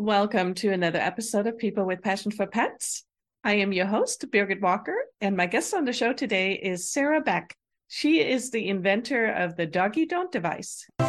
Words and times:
Welcome 0.00 0.54
to 0.54 0.72
another 0.72 1.00
episode 1.00 1.48
of 1.48 1.58
People 1.58 1.84
with 1.84 2.02
Passion 2.02 2.30
for 2.30 2.46
Pets. 2.46 3.02
I 3.42 3.54
am 3.54 3.72
your 3.72 3.86
host, 3.86 4.24
Birgit 4.30 4.60
Walker, 4.60 4.94
and 5.20 5.36
my 5.36 5.46
guest 5.46 5.74
on 5.74 5.86
the 5.86 5.92
show 5.92 6.12
today 6.12 6.52
is 6.52 6.88
Sarah 6.88 7.20
Beck. 7.20 7.56
She 7.88 8.20
is 8.20 8.52
the 8.52 8.68
inventor 8.68 9.26
of 9.26 9.56
the 9.56 9.66
Doggie 9.66 10.06
Don't 10.06 10.30
device. 10.30 10.86
Hi, 11.00 11.08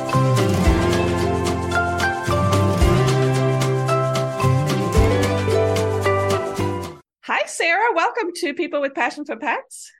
Sarah. 7.45 7.93
Welcome 7.93 8.31
to 8.37 8.55
People 8.55 8.81
with 8.81 8.95
Passion 8.95 9.23
for 9.23 9.35
Pets. 9.35 9.91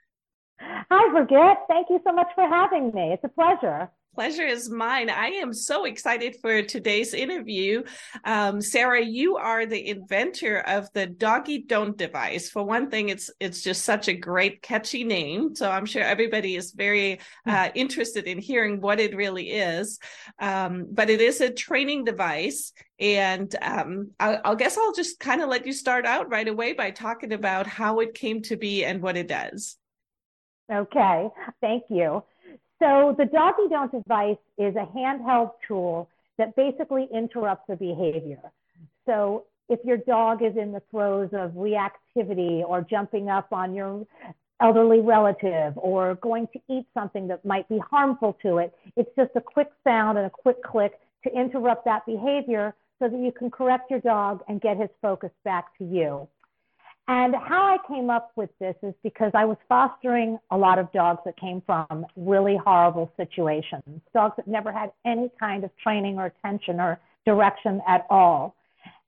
Hi, 0.60 1.14
Birgit. 1.14 1.58
Thank 1.68 1.90
you 1.90 2.00
so 2.04 2.12
much 2.12 2.30
for 2.34 2.48
having 2.48 2.92
me. 2.92 3.12
It's 3.12 3.22
a 3.22 3.28
pleasure. 3.28 3.88
Pleasure 4.12 4.44
is 4.44 4.68
mine. 4.68 5.08
I 5.08 5.28
am 5.28 5.54
so 5.54 5.84
excited 5.84 6.36
for 6.42 6.62
today's 6.62 7.14
interview. 7.14 7.84
Um, 8.24 8.60
Sarah, 8.60 9.04
you 9.04 9.36
are 9.36 9.66
the 9.66 9.88
inventor 9.88 10.58
of 10.66 10.92
the 10.94 11.06
Doggie 11.06 11.62
Don't 11.62 11.96
device. 11.96 12.50
For 12.50 12.64
one 12.64 12.90
thing, 12.90 13.10
it's 13.10 13.30
it's 13.38 13.62
just 13.62 13.84
such 13.84 14.08
a 14.08 14.12
great, 14.12 14.62
catchy 14.62 15.04
name. 15.04 15.54
So 15.54 15.70
I'm 15.70 15.86
sure 15.86 16.02
everybody 16.02 16.56
is 16.56 16.72
very 16.72 17.20
hmm. 17.44 17.50
uh, 17.50 17.68
interested 17.76 18.24
in 18.24 18.38
hearing 18.38 18.80
what 18.80 18.98
it 18.98 19.14
really 19.14 19.50
is. 19.50 20.00
Um, 20.40 20.88
but 20.90 21.08
it 21.08 21.20
is 21.20 21.40
a 21.40 21.48
training 21.48 22.04
device, 22.04 22.72
and 22.98 23.54
um, 23.62 24.10
I, 24.18 24.38
I 24.44 24.54
guess 24.56 24.76
I'll 24.76 24.92
just 24.92 25.20
kind 25.20 25.40
of 25.40 25.48
let 25.48 25.66
you 25.66 25.72
start 25.72 26.04
out 26.04 26.30
right 26.30 26.48
away 26.48 26.72
by 26.72 26.90
talking 26.90 27.32
about 27.32 27.68
how 27.68 28.00
it 28.00 28.14
came 28.14 28.42
to 28.42 28.56
be 28.56 28.84
and 28.84 29.00
what 29.02 29.16
it 29.16 29.28
does. 29.28 29.76
Okay, 30.70 31.28
thank 31.60 31.84
you. 31.88 32.24
So 32.80 33.14
the 33.16 33.26
Doggie 33.26 33.68
Don't 33.68 33.92
device 33.92 34.38
is 34.58 34.74
a 34.74 34.86
handheld 34.96 35.52
tool 35.68 36.08
that 36.38 36.56
basically 36.56 37.08
interrupts 37.12 37.66
the 37.68 37.76
behavior. 37.76 38.40
So 39.06 39.44
if 39.68 39.80
your 39.84 39.98
dog 39.98 40.42
is 40.42 40.56
in 40.56 40.72
the 40.72 40.82
throes 40.90 41.28
of 41.32 41.52
reactivity 41.52 42.62
or 42.66 42.80
jumping 42.80 43.28
up 43.28 43.52
on 43.52 43.74
your 43.74 44.06
elderly 44.60 45.00
relative 45.00 45.74
or 45.76 46.14
going 46.16 46.48
to 46.52 46.60
eat 46.68 46.86
something 46.94 47.28
that 47.28 47.44
might 47.44 47.68
be 47.68 47.78
harmful 47.78 48.36
to 48.42 48.58
it, 48.58 48.74
it's 48.96 49.10
just 49.14 49.30
a 49.36 49.40
quick 49.40 49.68
sound 49.84 50.18
and 50.18 50.26
a 50.26 50.30
quick 50.30 50.62
click 50.62 50.98
to 51.24 51.30
interrupt 51.38 51.84
that 51.84 52.04
behavior 52.06 52.74
so 52.98 53.08
that 53.08 53.18
you 53.18 53.32
can 53.32 53.50
correct 53.50 53.90
your 53.90 54.00
dog 54.00 54.42
and 54.48 54.60
get 54.60 54.78
his 54.78 54.90
focus 55.02 55.30
back 55.44 55.76
to 55.78 55.84
you. 55.84 56.26
And 57.10 57.34
how 57.34 57.64
I 57.64 57.78
came 57.88 58.08
up 58.08 58.30
with 58.36 58.50
this 58.60 58.76
is 58.84 58.94
because 59.02 59.32
I 59.34 59.44
was 59.44 59.56
fostering 59.68 60.38
a 60.52 60.56
lot 60.56 60.78
of 60.78 60.92
dogs 60.92 61.18
that 61.24 61.36
came 61.36 61.60
from 61.66 62.06
really 62.14 62.56
horrible 62.56 63.10
situations, 63.16 64.00
dogs 64.14 64.36
that 64.36 64.46
never 64.46 64.70
had 64.70 64.92
any 65.04 65.28
kind 65.40 65.64
of 65.64 65.76
training 65.82 66.20
or 66.20 66.26
attention 66.26 66.78
or 66.78 67.00
direction 67.26 67.82
at 67.88 68.06
all. 68.10 68.54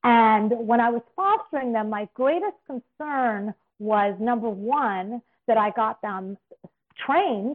And 0.03 0.51
when 0.67 0.81
I 0.81 0.91
was 0.91 1.03
fostering 1.15 1.73
them, 1.73 1.91
my 1.91 2.09
greatest 2.15 2.57
concern 2.67 3.55
was 3.79 4.17
number 4.19 4.51
one, 4.51 5.23
that 5.47 5.57
I 5.57 5.71
got 5.71 6.03
them 6.03 6.37
trained 7.07 7.55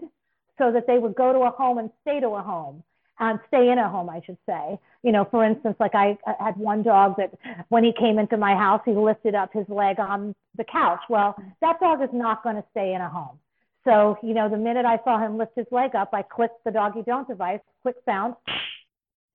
so 0.58 0.72
that 0.72 0.88
they 0.88 0.98
would 0.98 1.16
go 1.16 1.34
to 1.34 1.40
a 1.40 1.50
home 1.50 1.78
and 1.78 1.90
stay 2.04 2.22
to 2.22 2.30
a 2.30 2.42
home 2.42 2.84
Um, 3.20 3.30
and 3.30 3.40
stay 3.48 3.72
in 3.72 3.78
a 3.78 3.90
home, 3.90 4.10
I 4.10 4.22
should 4.26 4.38
say. 4.48 4.80
You 5.04 5.12
know, 5.12 5.28
for 5.30 5.44
instance, 5.44 5.76
like 5.80 5.96
I 5.96 6.18
had 6.40 6.58
one 6.58 6.84
dog 6.84 7.16
that 7.18 7.34
when 7.70 7.84
he 7.84 7.94
came 7.98 8.20
into 8.20 8.38
my 8.38 8.56
house, 8.56 8.82
he 8.86 8.92
lifted 8.92 9.36
up 9.36 9.52
his 9.54 9.66
leg 9.70 10.00
on 10.00 10.36
the 10.56 10.64
couch. 10.64 11.02
Well, 11.10 11.36
that 11.62 11.80
dog 11.80 12.02
is 12.02 12.10
not 12.14 12.44
going 12.44 12.56
to 12.56 12.64
stay 12.72 12.94
in 12.94 13.02
a 13.02 13.10
home. 13.10 13.40
So, 13.86 14.18
you 14.22 14.34
know, 14.34 14.50
the 14.50 14.58
minute 14.58 14.86
I 14.86 15.00
saw 15.04 15.18
him 15.18 15.38
lift 15.38 15.54
his 15.56 15.68
leg 15.72 15.96
up, 15.96 16.10
I 16.14 16.22
clicked 16.22 16.64
the 16.66 16.72
doggie 16.72 17.04
don't 17.06 17.28
device, 17.28 17.62
quick 17.84 17.96
sound, 18.06 18.36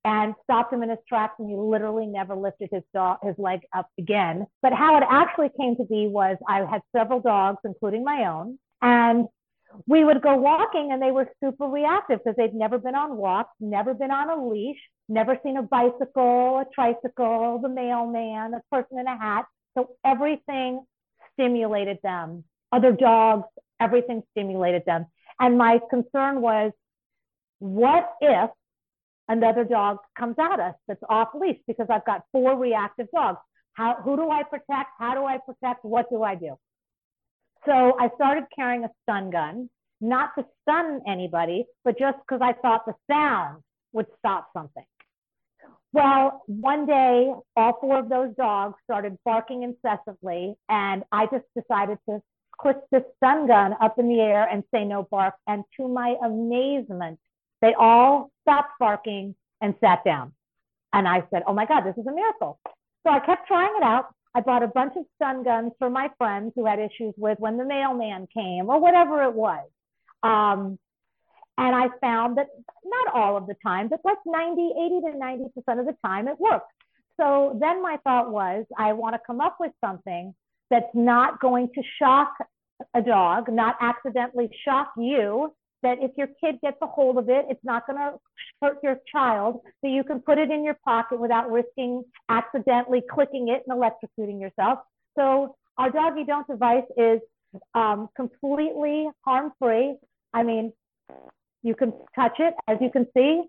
and 0.05 0.35
stopped 0.45 0.73
him 0.73 0.83
in 0.83 0.91
his 0.91 0.99
tracks. 1.09 1.35
And 1.39 1.49
he 1.49 1.57
literally 1.57 2.07
never 2.07 2.35
lifted 2.35 2.69
his 2.71 2.83
dog, 2.93 3.19
his 3.23 3.35
leg 3.39 3.61
up 3.75 3.89
again. 3.99 4.47
But 4.61 4.75
how 4.75 4.97
it 4.99 5.05
actually 5.09 5.51
came 5.59 5.77
to 5.77 5.85
be 5.85 6.07
was 6.07 6.37
I 6.47 6.67
had 6.71 6.83
several 6.95 7.21
dogs, 7.21 7.59
including 7.65 8.05
my 8.05 8.27
own, 8.27 8.59
and 8.83 9.27
we 9.87 10.05
would 10.05 10.23
go 10.23 10.37
walking 10.37 10.91
and 10.93 11.01
they 11.01 11.11
were 11.11 11.29
super 11.43 11.67
reactive 11.67 12.21
because 12.23 12.37
they'd 12.37 12.55
never 12.55 12.79
been 12.79 12.95
on 12.95 13.17
walks, 13.17 13.51
never 13.61 13.95
been 13.95 14.11
on 14.11 14.31
a 14.31 14.49
leash, 14.49 14.79
never 15.09 15.39
seen 15.43 15.57
a 15.57 15.63
bicycle, 15.63 16.59
a 16.59 16.67
tricycle, 16.75 17.59
the 17.63 17.69
mailman, 17.69 18.55
a 18.55 18.63
person 18.71 18.99
in 18.99 19.07
a 19.07 19.17
hat. 19.17 19.47
So 19.77 19.91
everything 20.05 20.85
stimulated 21.35 21.99
them. 22.03 22.45
Other 22.71 22.93
dogs, 22.93 23.45
everything 23.81 24.23
stimulated 24.33 24.83
them. 24.87 25.07
And 25.41 25.59
my 25.59 25.81
concern 25.91 26.41
was, 26.41 26.73
what 27.59 28.13
if 28.21 28.51
another 29.29 29.65
dog 29.65 29.99
comes 30.19 30.37
at 30.39 30.61
us 30.61 30.75
that's 30.89 31.03
off 31.09 31.29
leash 31.35 31.59
because 31.67 31.87
I've 31.91 32.05
got 32.05 32.23
four 32.33 32.57
reactive 32.57 33.09
dogs? 33.15 33.39
How, 33.75 33.97
who 34.03 34.17
do 34.17 34.31
I 34.31 34.43
protect? 34.43 34.91
How 34.99 35.15
do 35.15 35.25
I 35.25 35.39
protect? 35.39 35.85
What 35.85 36.11
do 36.11 36.23
I 36.23 36.35
do? 36.35 36.59
So 37.67 37.97
I 37.99 38.11
started 38.17 38.45
carrying 38.55 38.85
a 38.85 38.91
stun 39.03 39.31
gun, 39.31 39.71
not 40.01 40.31
to 40.37 40.45
stun 40.63 41.01
anybody, 41.07 41.65
but 41.85 41.99
just 41.99 42.19
because 42.19 42.41
I 42.43 42.55
thought 42.55 42.87
the 42.87 42.95
sound 43.11 43.63
would 43.93 44.07
stop 44.19 44.49
something. 44.53 44.85
Well, 45.93 46.43
one 46.47 46.87
day, 46.87 47.33
all 47.55 47.79
four 47.81 47.99
of 47.99 48.09
those 48.09 48.35
dogs 48.37 48.75
started 48.85 49.19
barking 49.25 49.63
incessantly, 49.63 50.55
and 50.69 51.05
I 51.13 51.27
just 51.27 51.45
decided 51.55 51.99
to 52.09 52.21
click 52.59 52.79
the 52.91 53.05
stun 53.17 53.47
gun 53.47 53.75
up 53.81 53.99
in 53.99 54.09
the 54.09 54.21
air 54.21 54.49
and 54.51 54.65
say 54.75 54.85
no 54.85 55.07
bark. 55.11 55.35
And 55.47 55.65
to 55.77 55.89
my 55.89 56.17
amazement, 56.25 57.19
they 57.61 57.75
all 57.75 58.31
stopped 58.43 58.73
barking 58.81 59.35
and 59.61 59.75
sat 59.81 60.03
down. 60.05 60.33
And 60.93 61.07
I 61.07 61.25
said, 61.31 61.43
Oh 61.47 61.55
my 61.55 61.67
God, 61.67 61.83
this 61.83 61.97
is 61.97 62.07
a 62.07 62.13
miracle. 62.13 62.59
So 63.05 63.13
I 63.13 63.21
kept 63.21 63.47
trying 63.47 63.75
it 63.77 63.83
out. 63.83 64.15
I 64.35 64.41
bought 64.41 64.63
a 64.63 64.69
bunch 64.69 64.95
of 64.97 65.05
stun 65.17 65.45
guns 65.45 65.73
for 65.79 65.91
my 65.91 66.11
friends 66.17 66.53
who 66.55 66.65
had 66.65 66.79
issues 66.79 67.15
with 67.17 67.39
when 67.39 67.59
the 67.59 67.65
mailman 67.65 68.27
came 68.33 68.69
or 68.69 68.81
whatever 68.81 69.23
it 69.25 69.35
was. 69.35 69.67
Um, 70.23 70.79
and 71.59 71.77
I 71.77 71.89
found 72.01 72.39
that 72.39 72.47
not 72.85 73.15
all 73.15 73.37
of 73.37 73.47
the 73.47 73.55
time, 73.65 73.89
but 73.89 74.01
like 74.05 74.19
90, 74.25 74.73
80 74.85 75.01
to 75.13 75.19
90% 75.19 75.81
of 75.81 75.87
the 75.87 75.97
time 76.05 76.29
it 76.29 76.41
worked. 76.41 76.73
So 77.21 77.59
then 77.61 77.83
my 77.83 77.99
thought 78.05 78.33
was, 78.33 78.65
I 78.79 78.95
want 78.95 79.15
to 79.15 79.21
come 79.27 79.41
up 79.41 79.59
with 79.61 79.73
something 79.85 80.35
that's 80.71 80.95
not 80.95 81.41
going 81.41 81.69
to 81.75 81.83
shock 81.99 82.35
a 82.95 83.03
dog, 83.03 83.53
not 83.53 83.77
accidentally 83.81 84.51
shock 84.65 84.93
you, 84.97 85.55
that 85.83 85.99
if 86.01 86.13
your 86.17 86.29
kid 86.41 86.61
gets 86.63 86.77
a 86.83 86.87
hold 86.87 87.19
of 87.19 87.29
it, 87.29 87.47
it's 87.49 87.65
not 87.65 87.87
going 87.87 87.99
to 87.99 88.19
hurt 88.61 88.79
your 88.83 88.99
child, 89.11 89.61
that 89.83 89.91
you 89.91 90.05
can 90.05 90.21
put 90.21 90.39
it 90.39 90.51
in 90.51 90.65
your 90.65 90.77
pocket 90.85 91.19
without 91.19 91.51
risking 91.51 92.05
accidentally 92.29 93.03
clicking 93.11 93.49
it 93.49 93.63
and 93.67 93.77
electrocuting 93.77 94.41
yourself. 94.41 94.79
So 95.19 95.57
our 95.79 95.91
doggie 95.91 96.25
don't 96.25 96.47
device 96.47 96.85
is 96.97 97.21
um, 97.75 98.09
completely 98.17 99.09
harm 99.25 99.53
free. 99.59 99.97
I 100.33 100.43
mean, 100.43 100.73
you 101.63 101.75
can 101.75 101.93
touch 102.15 102.37
it, 102.39 102.55
as 102.69 102.79
you 102.81 102.91
can 102.91 103.07
see. 103.17 103.43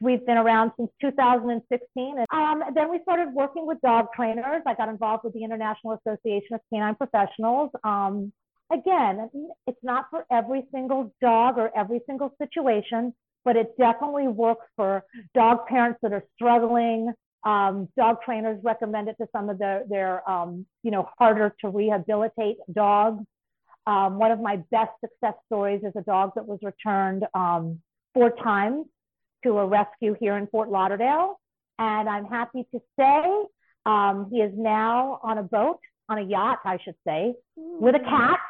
We've 0.00 0.24
been 0.26 0.36
around 0.36 0.72
since 0.76 0.90
2016. 1.00 2.16
And 2.18 2.26
um, 2.30 2.74
then 2.74 2.90
we 2.90 3.00
started 3.02 3.32
working 3.32 3.66
with 3.66 3.80
dog 3.80 4.08
trainers. 4.14 4.62
I 4.66 4.74
got 4.74 4.88
involved 4.88 5.24
with 5.24 5.32
the 5.32 5.42
International 5.42 5.98
Association 6.04 6.54
of 6.54 6.60
Canine 6.70 6.94
Professionals. 6.96 7.70
Um, 7.82 8.32
again, 8.72 9.30
it's 9.66 9.78
not 9.82 10.06
for 10.10 10.24
every 10.30 10.64
single 10.72 11.14
dog 11.20 11.58
or 11.58 11.70
every 11.76 12.00
single 12.06 12.34
situation, 12.40 13.14
but 13.44 13.56
it 13.56 13.76
definitely 13.78 14.28
works 14.28 14.66
for 14.76 15.04
dog 15.34 15.66
parents 15.66 15.98
that 16.02 16.12
are 16.12 16.24
struggling. 16.34 17.12
Um, 17.44 17.88
dog 17.96 18.18
trainers 18.24 18.58
recommend 18.64 19.08
it 19.08 19.16
to 19.20 19.28
some 19.30 19.48
of 19.48 19.58
their, 19.58 19.84
their 19.88 20.28
um, 20.28 20.66
you 20.82 20.90
know, 20.90 21.08
harder 21.18 21.54
to 21.60 21.68
rehabilitate 21.68 22.56
dogs. 22.72 23.24
Um, 23.86 24.18
one 24.18 24.32
of 24.32 24.40
my 24.40 24.56
best 24.72 24.90
success 25.00 25.34
stories 25.46 25.82
is 25.84 25.92
a 25.96 26.02
dog 26.02 26.32
that 26.34 26.46
was 26.46 26.58
returned 26.62 27.24
um, 27.34 27.80
four 28.14 28.30
times 28.30 28.86
to 29.44 29.58
a 29.58 29.66
rescue 29.66 30.16
here 30.18 30.36
in 30.36 30.48
Fort 30.48 30.70
Lauderdale. 30.70 31.38
And 31.78 32.08
I'm 32.08 32.24
happy 32.24 32.66
to 32.74 32.80
say 32.98 33.22
um, 33.84 34.28
he 34.32 34.38
is 34.38 34.52
now 34.56 35.20
on 35.22 35.38
a 35.38 35.44
boat, 35.44 35.78
on 36.08 36.18
a 36.18 36.22
yacht, 36.22 36.58
I 36.64 36.78
should 36.82 36.96
say, 37.06 37.34
with 37.56 37.94
a 37.94 38.00
cat 38.00 38.40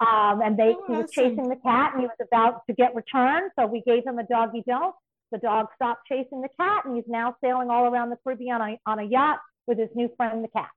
um, 0.00 0.40
and 0.42 0.56
they, 0.56 0.74
oh, 0.76 0.84
he 0.86 0.92
was 0.94 1.04
awesome. 1.04 1.30
chasing 1.30 1.48
the 1.48 1.56
cat 1.56 1.92
and 1.92 2.02
he 2.02 2.06
was 2.06 2.16
about 2.20 2.62
to 2.66 2.74
get 2.74 2.94
returned. 2.94 3.50
So 3.58 3.66
we 3.66 3.82
gave 3.86 4.04
him 4.04 4.18
a 4.18 4.24
doggie 4.24 4.64
don't. 4.66 4.94
The 5.30 5.38
dog 5.38 5.68
stopped 5.74 6.06
chasing 6.08 6.42
the 6.42 6.48
cat 6.58 6.84
and 6.84 6.96
he's 6.96 7.04
now 7.08 7.36
sailing 7.42 7.70
all 7.70 7.86
around 7.86 8.10
the 8.10 8.16
Caribbean 8.22 8.60
on 8.60 8.70
a, 8.70 8.78
on 8.86 8.98
a 8.98 9.04
yacht 9.04 9.38
with 9.66 9.78
his 9.78 9.88
new 9.94 10.10
friend, 10.16 10.42
the 10.42 10.48
cat. 10.48 10.68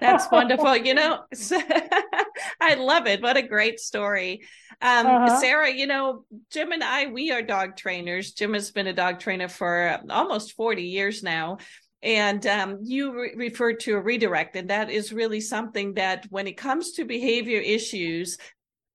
That's 0.00 0.26
wonderful. 0.32 0.76
You 0.76 0.94
know, 0.94 1.24
I 2.60 2.74
love 2.74 3.06
it. 3.06 3.22
What 3.22 3.36
a 3.36 3.42
great 3.42 3.80
story. 3.80 4.42
Um, 4.80 5.06
uh-huh. 5.06 5.40
Sarah, 5.40 5.70
you 5.70 5.86
know, 5.86 6.24
Jim 6.50 6.72
and 6.72 6.84
I, 6.84 7.06
we 7.06 7.30
are 7.32 7.42
dog 7.42 7.76
trainers. 7.76 8.32
Jim 8.32 8.54
has 8.54 8.70
been 8.70 8.86
a 8.86 8.92
dog 8.92 9.20
trainer 9.20 9.48
for 9.48 10.00
almost 10.10 10.52
40 10.52 10.82
years 10.82 11.22
now. 11.22 11.58
And 12.02 12.46
um, 12.46 12.78
you 12.82 13.12
re- 13.12 13.34
referred 13.36 13.80
to 13.80 13.96
a 13.96 14.00
redirect, 14.00 14.54
and 14.56 14.70
that 14.70 14.88
is 14.90 15.12
really 15.12 15.40
something 15.40 15.94
that, 15.94 16.26
when 16.30 16.46
it 16.46 16.56
comes 16.56 16.92
to 16.92 17.04
behavior 17.04 17.60
issues, 17.60 18.38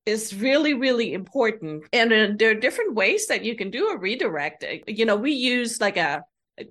is 0.06 0.36
really, 0.36 0.74
really 0.74 1.14
important. 1.14 1.86
And 1.94 2.14
uh, 2.14 2.28
there 2.38 2.52
are 2.52 2.56
different 2.56 2.96
ways 2.96 3.28
that 3.28 3.44
you 3.44 3.56
can 3.56 3.70
do 3.70 3.90
a 3.90 3.98
redirect. 3.98 4.64
Uh, 4.64 4.78
you 4.88 5.06
know, 5.06 5.16
we 5.16 5.32
use 5.32 5.82
like 5.82 5.98
a 5.98 6.24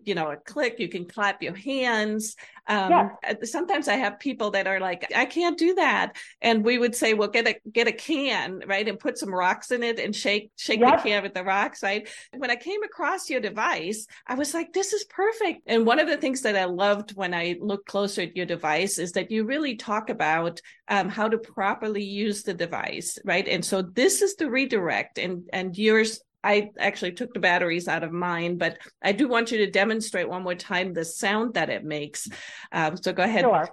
you 0.05 0.15
know 0.15 0.31
a 0.31 0.37
click 0.37 0.79
you 0.79 0.89
can 0.89 1.07
clap 1.07 1.43
your 1.43 1.55
hands. 1.55 2.37
Um 2.69 2.91
yeah. 2.91 3.09
Uh, 3.29 3.35
sometimes 3.43 3.89
i 3.89 3.95
have 3.95 4.21
people 4.21 4.53
that 4.53 4.67
are 4.67 4.79
like 4.79 5.13
i 5.15 5.25
can't 5.25 5.59
do 5.59 5.75
that. 5.75 6.17
And 6.41 6.65
we 6.65 6.79
would 6.79 6.95
say 6.95 7.15
well 7.15 7.29
get 7.29 7.49
a 7.49 7.57
get 7.71 7.89
a 7.89 7.93
can 7.93 8.63
right 8.67 8.87
and 8.87 8.99
put 8.99 9.19
some 9.19 9.35
rocks 9.35 9.71
in 9.71 9.83
it 9.83 9.99
and 9.99 10.15
shake 10.15 10.51
shake 10.57 10.81
yep. 10.81 11.03
the 11.03 11.09
can 11.09 11.23
with 11.23 11.35
the 11.35 11.45
rocks 11.45 11.83
right? 11.83 12.09
When 12.37 12.51
i 12.51 12.57
came 12.57 12.83
across 12.83 13.29
your 13.29 13.41
device 13.41 14.07
i 14.27 14.35
was 14.35 14.55
like 14.55 14.73
this 14.73 14.93
is 14.93 15.05
perfect. 15.05 15.63
And 15.67 15.87
one 15.87 15.99
of 15.99 16.09
the 16.09 16.17
things 16.17 16.43
that 16.43 16.57
i 16.57 16.65
loved 16.65 17.17
when 17.17 17.35
i 17.35 17.57
looked 17.61 17.87
closer 17.87 18.23
at 18.23 18.37
your 18.37 18.47
device 18.47 18.99
is 18.99 19.13
that 19.13 19.31
you 19.31 19.45
really 19.45 19.77
talk 19.77 20.11
about 20.11 20.61
um, 20.89 21.09
how 21.09 21.29
to 21.29 21.39
properly 21.39 22.05
use 22.05 22.43
the 22.43 22.55
device 22.55 23.19
right? 23.25 23.47
And 23.49 23.65
so 23.65 23.83
this 23.83 24.23
is 24.23 24.37
the 24.37 24.51
redirect 24.51 25.19
and 25.19 25.49
and 25.53 25.77
yours 25.77 26.21
I 26.45 26.71
actually 26.79 27.13
took 27.13 27.33
the 27.35 27.41
batteries 27.41 27.89
out 27.89 28.03
of 28.03 28.13
mine, 28.13 28.59
but 28.59 28.79
I 29.03 29.13
do 29.13 29.29
want 29.29 29.53
you 29.53 29.59
to 29.59 29.71
demonstrate 29.71 30.29
one 30.29 30.43
more 30.43 30.55
time 30.55 30.93
the 30.93 31.05
sound 31.05 31.55
that 31.55 31.71
it 31.71 31.85
makes. 31.85 32.29
Um, 32.73 32.97
so 32.97 33.13
go 33.13 33.23
ahead. 33.23 33.43
Sure. 33.43 33.69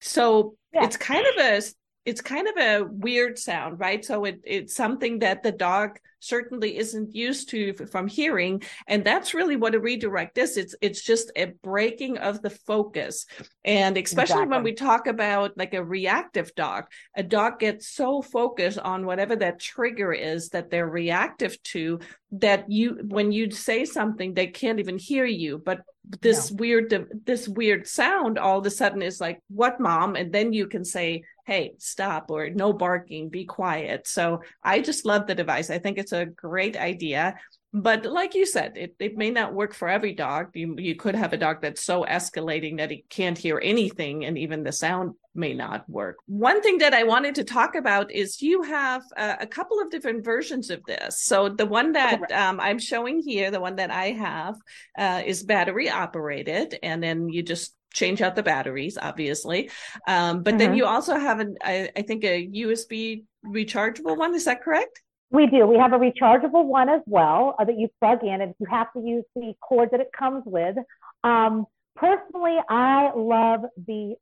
So 0.00 0.56
yeah. 0.72 0.84
it's 0.84 0.96
kind 0.96 1.26
of 1.26 1.44
a 1.44 1.62
it's 2.04 2.20
kind 2.20 2.46
of 2.46 2.56
a 2.56 2.84
weird 2.84 3.38
sound, 3.38 3.80
right? 3.80 4.04
So 4.04 4.24
it, 4.24 4.40
it's 4.44 4.74
something 4.74 5.18
that 5.20 5.42
the 5.42 5.50
dog 5.50 5.98
certainly 6.20 6.76
isn't 6.76 7.14
used 7.14 7.48
to 7.50 7.74
from 7.90 8.08
hearing, 8.08 8.62
and 8.86 9.04
that's 9.04 9.34
really 9.34 9.56
what 9.56 9.74
a 9.74 9.80
redirect 9.80 10.38
is. 10.38 10.56
It's 10.56 10.74
it's 10.80 11.02
just 11.02 11.30
a 11.36 11.46
breaking 11.62 12.18
of 12.18 12.42
the 12.42 12.50
focus, 12.50 13.26
and 13.64 13.96
especially 13.96 14.42
exactly. 14.42 14.56
when 14.56 14.62
we 14.62 14.72
talk 14.72 15.06
about 15.06 15.56
like 15.56 15.74
a 15.74 15.84
reactive 15.84 16.54
dog, 16.54 16.84
a 17.16 17.22
dog 17.22 17.58
gets 17.58 17.88
so 17.88 18.22
focused 18.22 18.78
on 18.78 19.06
whatever 19.06 19.36
that 19.36 19.60
trigger 19.60 20.12
is 20.12 20.50
that 20.50 20.70
they're 20.70 20.88
reactive 20.88 21.62
to 21.64 22.00
that 22.32 22.70
you 22.70 22.98
when 23.02 23.32
you 23.32 23.50
say 23.50 23.84
something 23.84 24.34
they 24.34 24.46
can't 24.46 24.80
even 24.80 24.98
hear 24.98 25.24
you, 25.24 25.58
but 25.64 25.80
this 26.20 26.50
no. 26.50 26.56
weird 26.58 27.08
this 27.24 27.48
weird 27.48 27.86
sound 27.86 28.38
all 28.38 28.58
of 28.58 28.66
a 28.66 28.70
sudden 28.70 29.02
is 29.02 29.20
like 29.20 29.40
what 29.48 29.80
mom 29.80 30.14
and 30.14 30.32
then 30.32 30.52
you 30.52 30.68
can 30.68 30.84
say 30.84 31.24
hey, 31.46 31.74
stop 31.78 32.30
or 32.30 32.50
no 32.50 32.72
barking, 32.72 33.28
be 33.28 33.44
quiet. 33.44 34.08
So 34.08 34.42
I 34.64 34.80
just 34.80 35.06
love 35.06 35.28
the 35.28 35.34
device. 35.34 35.70
I 35.70 35.78
think 35.78 35.96
it's 35.96 36.05
a 36.12 36.26
great 36.26 36.76
idea. 36.76 37.36
But 37.72 38.06
like 38.06 38.34
you 38.34 38.46
said, 38.46 38.72
it, 38.76 38.94
it 38.98 39.18
may 39.18 39.30
not 39.30 39.52
work 39.52 39.74
for 39.74 39.86
every 39.86 40.14
dog. 40.14 40.46
You, 40.54 40.76
you 40.78 40.96
could 40.96 41.14
have 41.14 41.34
a 41.34 41.36
dog 41.36 41.60
that's 41.60 41.82
so 41.82 42.04
escalating 42.04 42.78
that 42.78 42.90
he 42.90 43.04
can't 43.10 43.36
hear 43.36 43.60
anything, 43.62 44.24
and 44.24 44.38
even 44.38 44.62
the 44.62 44.72
sound 44.72 45.12
may 45.34 45.52
not 45.52 45.88
work. 45.88 46.16
One 46.26 46.62
thing 46.62 46.78
that 46.78 46.94
I 46.94 47.02
wanted 47.02 47.34
to 47.34 47.44
talk 47.44 47.74
about 47.74 48.10
is 48.10 48.40
you 48.40 48.62
have 48.62 49.02
a, 49.18 49.36
a 49.40 49.46
couple 49.46 49.78
of 49.78 49.90
different 49.90 50.24
versions 50.24 50.70
of 50.70 50.82
this. 50.84 51.20
So 51.20 51.50
the 51.50 51.66
one 51.66 51.92
that 51.92 52.32
um, 52.32 52.60
I'm 52.60 52.78
showing 52.78 53.20
here, 53.20 53.50
the 53.50 53.60
one 53.60 53.76
that 53.76 53.90
I 53.90 54.12
have, 54.12 54.54
uh, 54.96 55.22
is 55.26 55.42
battery 55.42 55.90
operated, 55.90 56.78
and 56.82 57.02
then 57.02 57.28
you 57.28 57.42
just 57.42 57.74
change 57.92 58.22
out 58.22 58.36
the 58.36 58.42
batteries, 58.42 58.96
obviously. 59.00 59.70
Um, 60.06 60.42
but 60.42 60.52
mm-hmm. 60.52 60.58
then 60.58 60.74
you 60.76 60.86
also 60.86 61.16
have, 61.16 61.40
an, 61.40 61.56
I, 61.62 61.90
I 61.94 62.02
think, 62.02 62.24
a 62.24 62.48
USB 62.48 63.24
rechargeable 63.44 64.16
one. 64.16 64.34
Is 64.34 64.46
that 64.46 64.62
correct? 64.62 65.02
We 65.30 65.46
do. 65.46 65.66
We 65.66 65.76
have 65.76 65.92
a 65.92 65.98
rechargeable 65.98 66.64
one 66.64 66.88
as 66.88 67.00
well 67.06 67.56
uh, 67.58 67.64
that 67.64 67.78
you 67.78 67.88
plug 68.00 68.22
in, 68.22 68.40
and 68.40 68.54
you 68.58 68.66
have 68.70 68.92
to 68.92 69.00
use 69.00 69.24
the 69.34 69.54
cord 69.60 69.90
that 69.92 70.00
it 70.00 70.10
comes 70.16 70.44
with. 70.46 70.76
Um, 71.24 71.66
personally, 71.96 72.56
I 72.68 73.10
love 73.16 73.60
the, 73.86 74.14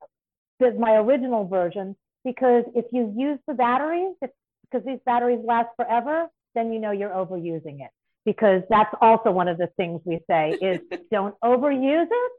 the 0.61 0.73
my 0.73 0.93
original 0.97 1.47
version 1.47 1.95
because 2.25 2.65
if 2.75 2.87
you 2.93 3.13
use 3.17 3.39
the 3.47 3.55
batteries, 3.55 4.15
because 4.21 4.87
these 4.87 5.01
batteries 5.05 5.41
last 5.45 5.69
forever, 5.77 6.27
then 6.55 6.73
you 6.73 6.81
know 6.81 6.91
you're 6.91 7.11
overusing 7.11 7.81
it. 7.81 7.91
Because 8.25 8.63
that's 8.71 8.95
also 9.03 9.31
one 9.31 9.49
of 9.49 9.59
the 9.59 9.69
things 9.77 10.01
we 10.07 10.21
say 10.27 10.53
is 10.53 10.81
don't 11.11 11.35
overuse 11.45 12.09
it 12.11 12.33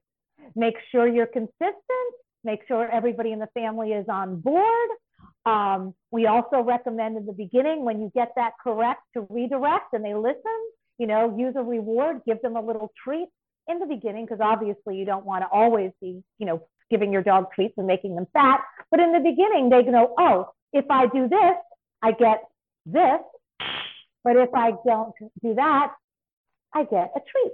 make 0.55 0.75
sure 0.91 1.07
you're 1.07 1.25
consistent, 1.25 1.81
make 2.43 2.61
sure 2.67 2.89
everybody 2.91 3.31
in 3.31 3.39
the 3.39 3.49
family 3.53 3.91
is 3.91 4.05
on 4.09 4.39
board. 4.39 4.89
Um, 5.45 5.93
we 6.11 6.25
also 6.25 6.61
recommend 6.61 7.17
in 7.17 7.25
the 7.25 7.33
beginning 7.33 7.85
when 7.85 8.01
you 8.01 8.11
get 8.15 8.31
that 8.35 8.53
correct 8.63 9.01
to 9.13 9.27
redirect 9.29 9.93
and 9.93 10.03
they 10.03 10.15
listen, 10.15 10.41
you 10.97 11.07
know, 11.07 11.35
use 11.37 11.53
a 11.55 11.63
reward, 11.63 12.21
give 12.25 12.41
them 12.41 12.55
a 12.55 12.61
little 12.61 12.91
treat 13.03 13.27
in 13.67 13.79
the 13.79 13.85
beginning 13.85 14.25
because 14.25 14.39
obviously 14.41 14.97
you 14.97 15.05
don't 15.05 15.25
want 15.25 15.43
to 15.43 15.47
always 15.51 15.91
be, 16.01 16.23
you 16.39 16.45
know, 16.45 16.67
giving 16.89 17.11
your 17.11 17.21
dog 17.21 17.47
treats 17.53 17.73
and 17.77 17.87
making 17.87 18.15
them 18.15 18.27
fat. 18.33 18.61
But 18.91 18.99
in 18.99 19.11
the 19.11 19.19
beginning, 19.19 19.69
they 19.69 19.83
know, 19.83 20.13
oh, 20.17 20.49
if 20.73 20.85
I 20.89 21.07
do 21.07 21.27
this, 21.27 21.55
I 22.01 22.11
get 22.11 22.43
this. 22.85 23.19
But 24.23 24.37
if 24.37 24.49
I 24.53 24.71
don't 24.85 25.13
do 25.43 25.55
that, 25.55 25.93
I 26.73 26.83
get 26.83 27.11
a 27.15 27.19
treat. 27.19 27.53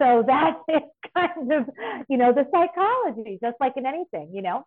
So 0.00 0.22
that 0.26 0.58
is 0.68 0.82
kind 1.16 1.52
of, 1.52 1.68
you 2.08 2.16
know, 2.16 2.32
the 2.32 2.46
psychology, 2.50 3.38
just 3.42 3.56
like 3.60 3.74
in 3.76 3.86
anything, 3.86 4.30
you 4.32 4.42
know. 4.42 4.64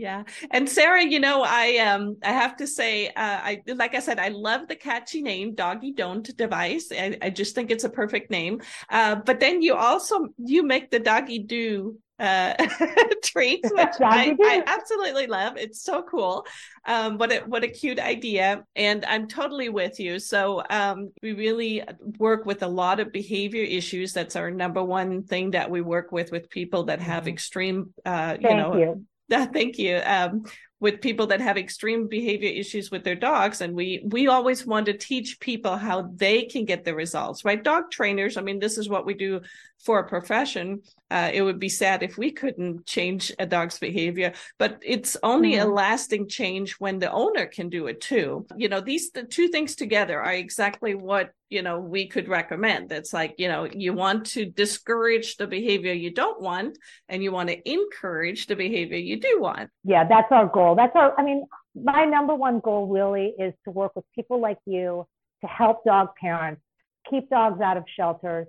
Yeah. 0.00 0.22
And 0.50 0.66
Sarah, 0.66 1.04
you 1.04 1.20
know, 1.20 1.42
I 1.42 1.76
um 1.76 2.16
I 2.22 2.32
have 2.32 2.56
to 2.56 2.66
say, 2.66 3.08
uh 3.08 3.12
I 3.50 3.62
like 3.66 3.94
I 3.94 3.98
said, 3.98 4.18
I 4.18 4.28
love 4.28 4.66
the 4.66 4.74
catchy 4.74 5.20
name, 5.20 5.54
Doggie 5.54 5.92
Don't 5.92 6.34
device. 6.38 6.90
I, 6.90 7.18
I 7.20 7.28
just 7.28 7.54
think 7.54 7.70
it's 7.70 7.84
a 7.84 7.90
perfect 7.90 8.30
name. 8.30 8.62
Uh, 8.88 9.16
but 9.16 9.40
then 9.40 9.60
you 9.60 9.74
also 9.74 10.28
you 10.38 10.62
make 10.62 10.90
the 10.90 11.00
doggy 11.00 11.40
do 11.40 11.98
uh, 12.18 12.54
treats, 13.24 13.70
which 13.74 14.00
I, 14.00 14.34
I, 14.42 14.62
absolutely 14.66 15.26
love. 15.26 15.58
It's 15.58 15.82
so 15.82 16.02
cool. 16.02 16.46
Um, 16.86 17.18
what 17.18 17.30
a 17.30 17.40
what 17.40 17.62
a 17.62 17.68
cute 17.68 17.98
idea, 17.98 18.64
and 18.74 19.04
I'm 19.04 19.28
totally 19.28 19.68
with 19.68 20.00
you. 20.00 20.18
So 20.18 20.62
um, 20.70 21.12
we 21.22 21.32
really 21.32 21.82
work 22.18 22.46
with 22.46 22.62
a 22.62 22.68
lot 22.68 23.00
of 23.00 23.12
behavior 23.12 23.64
issues. 23.64 24.14
That's 24.14 24.36
our 24.36 24.50
number 24.50 24.82
one 24.82 25.24
thing 25.24 25.50
that 25.50 25.70
we 25.70 25.82
work 25.82 26.10
with 26.10 26.32
with 26.32 26.48
people 26.48 26.84
that 26.84 27.00
have 27.00 27.24
mm-hmm. 27.24 27.34
extreme, 27.34 27.92
uh, 28.06 28.38
you 28.40 28.56
know. 28.56 28.76
You. 28.76 29.06
Thank 29.52 29.78
you. 29.78 30.00
Um, 30.04 30.44
with 30.80 31.00
people 31.00 31.26
that 31.26 31.40
have 31.40 31.58
extreme 31.58 32.08
behavior 32.08 32.50
issues 32.50 32.90
with 32.90 33.04
their 33.04 33.14
dogs 33.14 33.60
and 33.60 33.74
we 33.74 34.02
we 34.06 34.26
always 34.26 34.66
want 34.66 34.86
to 34.86 34.92
teach 34.92 35.38
people 35.40 35.76
how 35.76 36.10
they 36.14 36.44
can 36.44 36.64
get 36.64 36.84
the 36.84 36.94
results 36.94 37.44
right? 37.44 37.62
Dog 37.62 37.90
trainers 37.90 38.36
i 38.36 38.40
mean 38.40 38.58
this 38.58 38.78
is 38.78 38.88
what 38.88 39.06
we 39.06 39.14
do 39.14 39.40
for 39.80 40.00
a 40.00 40.08
profession. 40.08 40.82
Uh, 41.10 41.30
it 41.32 41.42
would 41.42 41.58
be 41.58 41.68
sad 41.68 42.02
if 42.02 42.16
we 42.16 42.30
couldn't 42.30 42.86
change 42.86 43.32
a 43.38 43.46
dog's 43.46 43.78
behavior 43.78 44.32
but 44.58 44.78
it's 44.82 45.16
only 45.22 45.52
mm-hmm. 45.52 45.68
a 45.68 45.72
lasting 45.72 46.28
change 46.28 46.74
when 46.74 46.98
the 46.98 47.10
owner 47.10 47.46
can 47.46 47.68
do 47.68 47.88
it 47.88 48.00
too. 48.00 48.46
You 48.56 48.68
know 48.68 48.80
these 48.80 49.10
the 49.10 49.24
two 49.24 49.48
things 49.48 49.74
together 49.74 50.20
are 50.20 50.32
exactly 50.32 50.94
what 50.94 51.32
you 51.48 51.62
know 51.62 51.80
we 51.80 52.06
could 52.06 52.28
recommend. 52.28 52.92
It's 52.92 53.12
like 53.12 53.34
you 53.38 53.48
know 53.48 53.64
you 53.64 53.92
want 53.92 54.26
to 54.26 54.46
discourage 54.46 55.36
the 55.36 55.48
behavior 55.48 55.92
you 55.92 56.12
don't 56.12 56.40
want 56.40 56.78
and 57.08 57.22
you 57.24 57.32
want 57.32 57.48
to 57.48 57.70
encourage 57.70 58.46
the 58.46 58.56
behavior 58.56 58.98
you 58.98 59.18
do 59.18 59.40
want. 59.40 59.70
Yeah 59.82 60.04
that's 60.04 60.30
our 60.30 60.46
goal 60.46 60.69
that's 60.74 60.94
our 60.94 61.18
i 61.18 61.22
mean 61.22 61.46
my 61.74 62.04
number 62.04 62.34
one 62.34 62.60
goal 62.60 62.86
really 62.86 63.34
is 63.38 63.54
to 63.64 63.70
work 63.70 63.94
with 63.94 64.04
people 64.14 64.40
like 64.40 64.58
you 64.66 65.06
to 65.40 65.46
help 65.46 65.84
dog 65.84 66.08
parents 66.20 66.60
keep 67.08 67.28
dogs 67.30 67.60
out 67.60 67.76
of 67.76 67.84
shelters 67.96 68.46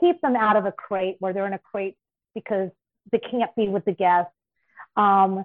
keep 0.00 0.20
them 0.22 0.34
out 0.34 0.56
of 0.56 0.64
a 0.64 0.72
crate 0.72 1.16
where 1.20 1.32
they're 1.32 1.46
in 1.46 1.52
a 1.52 1.58
crate 1.58 1.96
because 2.34 2.70
they 3.12 3.18
can't 3.18 3.54
be 3.56 3.68
with 3.68 3.84
the 3.84 3.92
guests 3.92 4.32
um, 4.96 5.44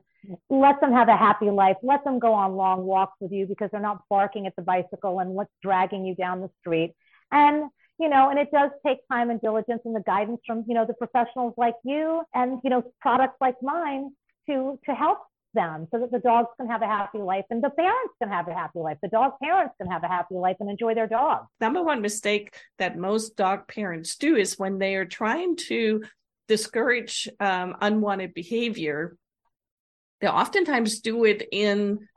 let 0.50 0.80
them 0.82 0.92
have 0.92 1.10
a 1.10 1.18
happy 1.18 1.50
life. 1.50 1.78
Let 1.84 2.04
them 2.04 2.20
go 2.20 2.34
on 2.34 2.56
long 2.56 2.86
walks 2.86 3.18
with 3.20 3.32
you 3.32 3.46
because 3.46 3.70
they're 3.72 3.82
not 3.82 4.04
barking 4.10 4.48
at 4.48 4.56
the 4.56 4.62
bicycle 4.62 5.20
and 5.20 5.32
what's 5.32 5.52
dragging 5.62 6.06
you 6.06 6.16
down 6.16 6.42
the 6.42 6.50
street. 6.60 6.94
And 7.32 7.70
you 8.00 8.10
know, 8.10 8.32
and 8.32 8.40
it 8.40 8.50
does 8.52 8.72
take 8.86 8.98
time 9.10 9.30
and 9.30 9.40
diligence 9.40 9.82
and 9.86 9.96
the 9.96 10.02
guidance 10.02 10.42
from 10.48 10.66
you 10.68 10.74
know 10.74 10.86
the 10.86 10.96
professionals 10.96 11.54
like 11.58 11.76
you 11.84 12.24
and 12.34 12.60
you 12.64 12.70
know 12.70 12.84
products 13.00 13.36
like 13.40 13.56
mine 13.62 14.12
to 14.50 14.80
to 14.86 14.96
help 14.96 15.20
them 15.54 15.88
so 15.92 16.00
that 16.00 16.12
the 16.12 16.20
dogs 16.20 16.50
can 16.58 16.68
have 16.68 16.82
a 16.82 16.88
happy 16.88 17.20
life 17.20 17.46
and 17.50 17.64
the 17.64 17.70
parents 17.70 18.14
can 18.22 18.30
have 18.30 18.48
a 18.48 18.54
happy 18.54 18.80
life. 18.80 18.98
The 19.02 19.10
dog 19.10 19.34
parents 19.42 19.76
can 19.80 19.90
have 19.90 20.04
a 20.04 20.08
happy 20.08 20.36
life 20.36 20.58
and 20.60 20.70
enjoy 20.70 20.96
their 20.96 21.08
dog. 21.08 21.46
Number 21.60 21.84
one 21.84 22.02
mistake 22.02 22.56
that 22.80 22.98
most 22.98 23.36
dog 23.36 23.68
parents 23.68 24.16
do 24.16 24.36
is 24.36 24.58
when 24.60 24.80
they 24.80 24.96
are 24.96 25.06
trying 25.06 25.56
to 25.68 26.04
discourage 26.48 27.30
um, 27.40 27.76
unwanted 27.82 28.34
behavior 28.34 29.18
they 30.24 30.30
oftentimes 30.30 31.02
do 31.02 31.26
it 31.26 31.46
in 31.52 32.08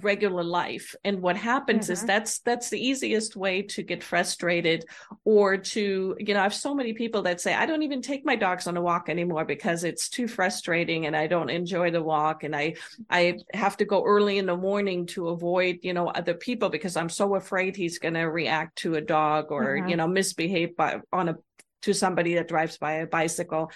regular 0.00 0.42
life 0.42 0.94
and 1.04 1.20
what 1.20 1.36
happens 1.36 1.84
mm-hmm. 1.84 1.92
is 1.92 2.04
that's 2.04 2.38
that's 2.40 2.70
the 2.70 2.80
easiest 2.80 3.36
way 3.36 3.60
to 3.60 3.82
get 3.82 4.02
frustrated 4.02 4.86
or 5.24 5.58
to 5.58 6.16
you 6.18 6.32
know 6.32 6.40
i 6.40 6.44
have 6.44 6.54
so 6.54 6.74
many 6.74 6.94
people 6.94 7.20
that 7.22 7.42
say 7.42 7.52
i 7.52 7.66
don't 7.66 7.82
even 7.82 8.00
take 8.00 8.24
my 8.24 8.34
dogs 8.34 8.66
on 8.66 8.76
a 8.78 8.80
walk 8.80 9.10
anymore 9.10 9.44
because 9.44 9.84
it's 9.84 10.08
too 10.08 10.26
frustrating 10.26 11.04
and 11.04 11.14
i 11.14 11.26
don't 11.26 11.50
enjoy 11.50 11.90
the 11.90 12.02
walk 12.02 12.42
and 12.42 12.56
i 12.56 12.74
i 13.10 13.36
have 13.52 13.76
to 13.76 13.84
go 13.84 14.02
early 14.02 14.38
in 14.38 14.46
the 14.46 14.56
morning 14.56 15.04
to 15.04 15.28
avoid 15.28 15.78
you 15.82 15.92
know 15.92 16.08
other 16.08 16.34
people 16.34 16.70
because 16.70 16.96
i'm 16.96 17.10
so 17.10 17.34
afraid 17.34 17.76
he's 17.76 17.98
going 17.98 18.14
to 18.14 18.22
react 18.22 18.76
to 18.76 18.94
a 18.94 19.00
dog 19.00 19.50
or 19.50 19.76
mm-hmm. 19.76 19.88
you 19.88 19.96
know 19.96 20.08
misbehave 20.08 20.74
by 20.74 21.00
on 21.12 21.28
a 21.28 21.36
to 21.82 21.92
somebody 21.92 22.34
that 22.34 22.48
drives 22.48 22.78
by 22.78 22.92
a 22.92 23.06
bicycle. 23.06 23.70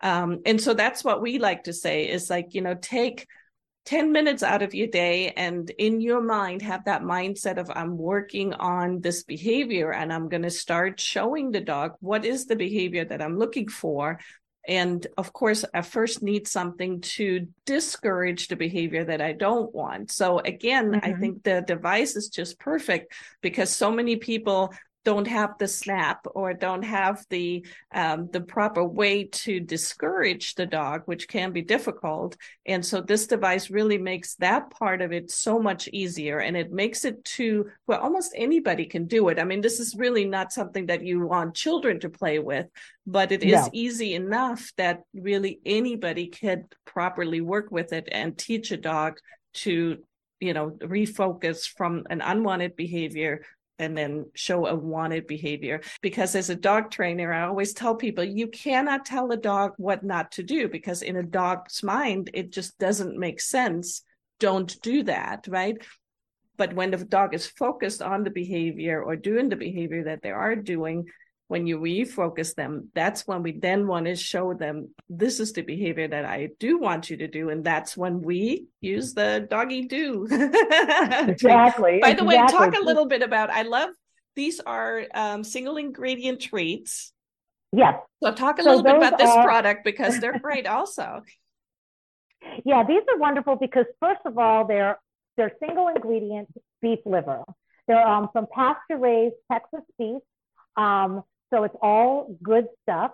Um, 0.00 0.40
and 0.44 0.60
so 0.60 0.74
that's 0.74 1.04
what 1.04 1.22
we 1.22 1.38
like 1.38 1.64
to 1.64 1.72
say 1.72 2.08
is 2.08 2.28
like, 2.28 2.54
you 2.54 2.60
know, 2.60 2.74
take 2.74 3.28
10 3.84 4.12
minutes 4.12 4.42
out 4.42 4.62
of 4.62 4.74
your 4.74 4.86
day 4.86 5.32
and 5.36 5.70
in 5.70 6.00
your 6.00 6.20
mind 6.20 6.62
have 6.62 6.84
that 6.84 7.02
mindset 7.02 7.58
of 7.58 7.70
I'm 7.74 7.98
working 7.98 8.54
on 8.54 9.00
this 9.00 9.24
behavior 9.24 9.92
and 9.92 10.12
I'm 10.12 10.28
going 10.28 10.42
to 10.42 10.50
start 10.50 11.00
showing 11.00 11.50
the 11.50 11.60
dog 11.60 11.94
what 12.00 12.24
is 12.24 12.46
the 12.46 12.56
behavior 12.56 13.04
that 13.04 13.20
I'm 13.20 13.38
looking 13.38 13.68
for. 13.68 14.20
And 14.68 15.04
of 15.18 15.32
course, 15.32 15.64
I 15.74 15.82
first 15.82 16.22
need 16.22 16.46
something 16.46 17.00
to 17.00 17.48
discourage 17.66 18.46
the 18.46 18.54
behavior 18.54 19.04
that 19.04 19.20
I 19.20 19.32
don't 19.32 19.74
want. 19.74 20.12
So 20.12 20.38
again, 20.38 20.92
mm-hmm. 20.92 21.04
I 21.04 21.14
think 21.14 21.42
the 21.42 21.64
device 21.66 22.14
is 22.14 22.28
just 22.28 22.60
perfect 22.60 23.12
because 23.40 23.70
so 23.70 23.90
many 23.90 24.16
people 24.16 24.72
don't 25.04 25.26
have 25.26 25.58
the 25.58 25.68
snap 25.68 26.26
or 26.34 26.54
don't 26.54 26.82
have 26.82 27.24
the 27.28 27.66
um, 27.92 28.28
the 28.32 28.40
proper 28.40 28.84
way 28.84 29.24
to 29.24 29.60
discourage 29.60 30.54
the 30.54 30.66
dog, 30.66 31.02
which 31.06 31.28
can 31.28 31.52
be 31.52 31.62
difficult. 31.62 32.36
And 32.66 32.84
so 32.84 33.00
this 33.00 33.26
device 33.26 33.70
really 33.70 33.98
makes 33.98 34.36
that 34.36 34.70
part 34.70 35.02
of 35.02 35.12
it 35.12 35.30
so 35.30 35.58
much 35.58 35.88
easier, 35.88 36.38
and 36.38 36.56
it 36.56 36.72
makes 36.72 37.04
it 37.04 37.24
to 37.36 37.70
well, 37.86 38.00
almost 38.00 38.32
anybody 38.36 38.86
can 38.86 39.06
do 39.06 39.28
it. 39.28 39.38
I 39.38 39.44
mean, 39.44 39.60
this 39.60 39.80
is 39.80 39.96
really 39.96 40.24
not 40.24 40.52
something 40.52 40.86
that 40.86 41.04
you 41.04 41.26
want 41.26 41.54
children 41.54 42.00
to 42.00 42.10
play 42.10 42.38
with, 42.38 42.66
but 43.06 43.32
it 43.32 43.42
is 43.42 43.68
easy 43.72 44.14
enough 44.14 44.72
that 44.76 45.02
really 45.14 45.60
anybody 45.64 46.28
can 46.28 46.64
properly 46.84 47.40
work 47.40 47.70
with 47.70 47.92
it 47.92 48.08
and 48.12 48.36
teach 48.38 48.70
a 48.70 48.76
dog 48.76 49.18
to 49.54 49.98
you 50.40 50.52
know 50.52 50.70
refocus 50.82 51.66
from 51.66 52.02
an 52.10 52.20
unwanted 52.20 52.74
behavior 52.76 53.42
and 53.78 53.96
then 53.96 54.26
show 54.34 54.66
a 54.66 54.74
wanted 54.74 55.26
behavior. 55.26 55.80
Because 56.00 56.34
as 56.34 56.50
a 56.50 56.56
dog 56.56 56.90
trainer, 56.90 57.32
I 57.32 57.44
always 57.44 57.72
tell 57.72 57.94
people 57.94 58.24
you 58.24 58.46
cannot 58.46 59.04
tell 59.04 59.30
a 59.32 59.36
dog 59.36 59.72
what 59.76 60.04
not 60.04 60.32
to 60.32 60.42
do 60.42 60.68
because 60.68 61.02
in 61.02 61.16
a 61.16 61.22
dog's 61.22 61.82
mind, 61.82 62.30
it 62.34 62.52
just 62.52 62.78
doesn't 62.78 63.18
make 63.18 63.40
sense. 63.40 64.02
Don't 64.38 64.80
do 64.82 65.02
that, 65.04 65.46
right? 65.48 65.76
But 66.56 66.74
when 66.74 66.90
the 66.90 66.98
dog 66.98 67.34
is 67.34 67.46
focused 67.46 68.02
on 68.02 68.24
the 68.24 68.30
behavior 68.30 69.02
or 69.02 69.16
doing 69.16 69.48
the 69.48 69.56
behavior 69.56 70.04
that 70.04 70.22
they 70.22 70.30
are 70.30 70.54
doing, 70.54 71.06
when 71.52 71.66
you 71.66 71.78
refocus 71.78 72.54
them, 72.54 72.88
that's 72.94 73.26
when 73.26 73.42
we 73.42 73.52
then 73.52 73.86
want 73.86 74.06
to 74.06 74.16
show 74.16 74.54
them 74.54 74.88
this 75.10 75.38
is 75.38 75.52
the 75.52 75.60
behavior 75.60 76.08
that 76.08 76.24
I 76.24 76.48
do 76.58 76.78
want 76.78 77.10
you 77.10 77.18
to 77.18 77.28
do. 77.28 77.50
And 77.50 77.62
that's 77.62 77.94
when 77.94 78.22
we 78.22 78.68
use 78.80 79.12
the 79.12 79.46
doggy 79.50 79.82
do. 79.82 80.26
exactly. 80.30 81.98
By 82.00 82.14
the 82.14 82.24
exactly. 82.24 82.26
way, 82.26 82.36
talk 82.46 82.74
a 82.74 82.82
little 82.82 83.04
bit 83.04 83.20
about 83.20 83.50
I 83.50 83.64
love 83.64 83.90
these 84.34 84.60
are 84.60 85.04
um, 85.14 85.44
single 85.44 85.76
ingredient 85.76 86.40
treats. 86.40 87.12
Yes. 87.70 88.00
So 88.22 88.32
talk 88.32 88.58
a 88.58 88.62
so 88.62 88.70
little 88.70 88.84
bit 88.84 88.96
about 88.96 89.18
this 89.18 89.28
are... 89.28 89.44
product 89.44 89.84
because 89.84 90.20
they're 90.20 90.38
great 90.48 90.66
also. 90.66 91.20
Yeah, 92.64 92.82
these 92.88 93.02
are 93.12 93.18
wonderful 93.18 93.56
because 93.56 93.84
first 94.00 94.22
of 94.24 94.38
all, 94.38 94.66
they're 94.66 94.98
they're 95.36 95.52
single 95.60 95.88
ingredient 95.88 96.48
beef 96.80 97.00
liver. 97.04 97.44
They're 97.86 98.08
um, 98.08 98.30
from 98.32 98.46
pasture 98.50 98.96
raised 98.96 99.34
Texas 99.52 99.84
beef. 99.98 100.22
Um, 100.78 101.24
so 101.52 101.64
it's 101.64 101.76
all 101.82 102.36
good 102.42 102.66
stuff. 102.82 103.12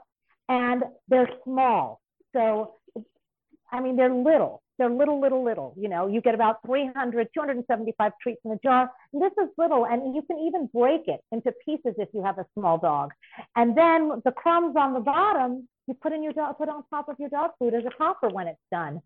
And 0.49 0.83
they're 1.09 1.29
small. 1.45 2.01
So, 2.35 2.75
I 3.71 3.81
mean, 3.81 3.97
they're 3.97 4.15
little. 4.15 4.63
They're 4.79 4.89
little, 4.89 5.21
little, 5.21 5.45
little. 5.45 5.75
You 5.77 5.89
know, 5.89 6.07
you 6.07 6.21
get 6.21 6.35
about 6.35 6.59
300, 6.65 7.29
275 7.35 8.13
treats 8.23 8.41
in 8.45 8.53
a 8.53 8.59
jar. 8.63 8.91
And 9.13 9.21
this 9.21 9.33
is 9.43 9.49
little. 9.59 9.85
And 9.85 10.15
you 10.15 10.23
can 10.23 10.39
even 10.39 10.71
break 10.73 11.03
it 11.07 11.21
into 11.33 11.53
pieces 11.65 11.95
if 11.99 12.09
you 12.15 12.23
have 12.23 12.39
a 12.39 12.47
small 12.55 12.79
dog. 12.79 13.11
And 13.57 13.77
then 13.77 14.23
the 14.25 14.33
crumbs 14.33 14.77
on 14.79 14.95
the 14.95 15.01
bottom, 15.01 15.69
you 15.87 15.95
put 15.95 16.13
in 16.13 16.23
your 16.23 16.33
dog, 16.33 16.57
put 16.59 16.69
on 16.69 16.85
top 16.91 17.09
of 17.09 17.17
your 17.19 17.29
dog 17.29 17.51
food 17.59 17.75
as 17.75 17.85
a 17.85 17.91
topper 17.99 18.29
when 18.29 18.47
it's 18.47 18.61
done. 18.71 19.01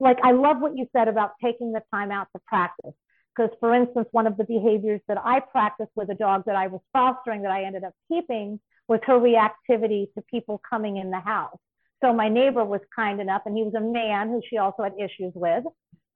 Like, 0.00 0.18
I 0.22 0.30
love 0.30 0.60
what 0.60 0.76
you 0.76 0.86
said 0.96 1.08
about 1.08 1.32
taking 1.44 1.72
the 1.72 1.82
time 1.92 2.12
out 2.12 2.28
to 2.34 2.40
practice. 2.46 2.94
Because, 3.38 3.56
for 3.60 3.72
instance, 3.72 4.08
one 4.10 4.26
of 4.26 4.36
the 4.36 4.42
behaviors 4.42 5.00
that 5.06 5.18
I 5.24 5.38
practiced 5.38 5.92
with 5.94 6.10
a 6.10 6.14
dog 6.14 6.42
that 6.46 6.56
I 6.56 6.66
was 6.66 6.80
fostering 6.92 7.42
that 7.42 7.52
I 7.52 7.62
ended 7.62 7.84
up 7.84 7.92
keeping 8.08 8.58
was 8.88 8.98
her 9.04 9.14
reactivity 9.14 10.12
to 10.14 10.22
people 10.22 10.60
coming 10.68 10.96
in 10.96 11.10
the 11.10 11.20
house. 11.20 11.56
So 12.02 12.12
my 12.12 12.28
neighbor 12.28 12.64
was 12.64 12.80
kind 12.94 13.20
enough, 13.20 13.42
and 13.46 13.56
he 13.56 13.62
was 13.62 13.74
a 13.74 13.80
man 13.80 14.28
who 14.28 14.42
she 14.48 14.58
also 14.58 14.82
had 14.82 14.94
issues 14.98 15.32
with. 15.36 15.62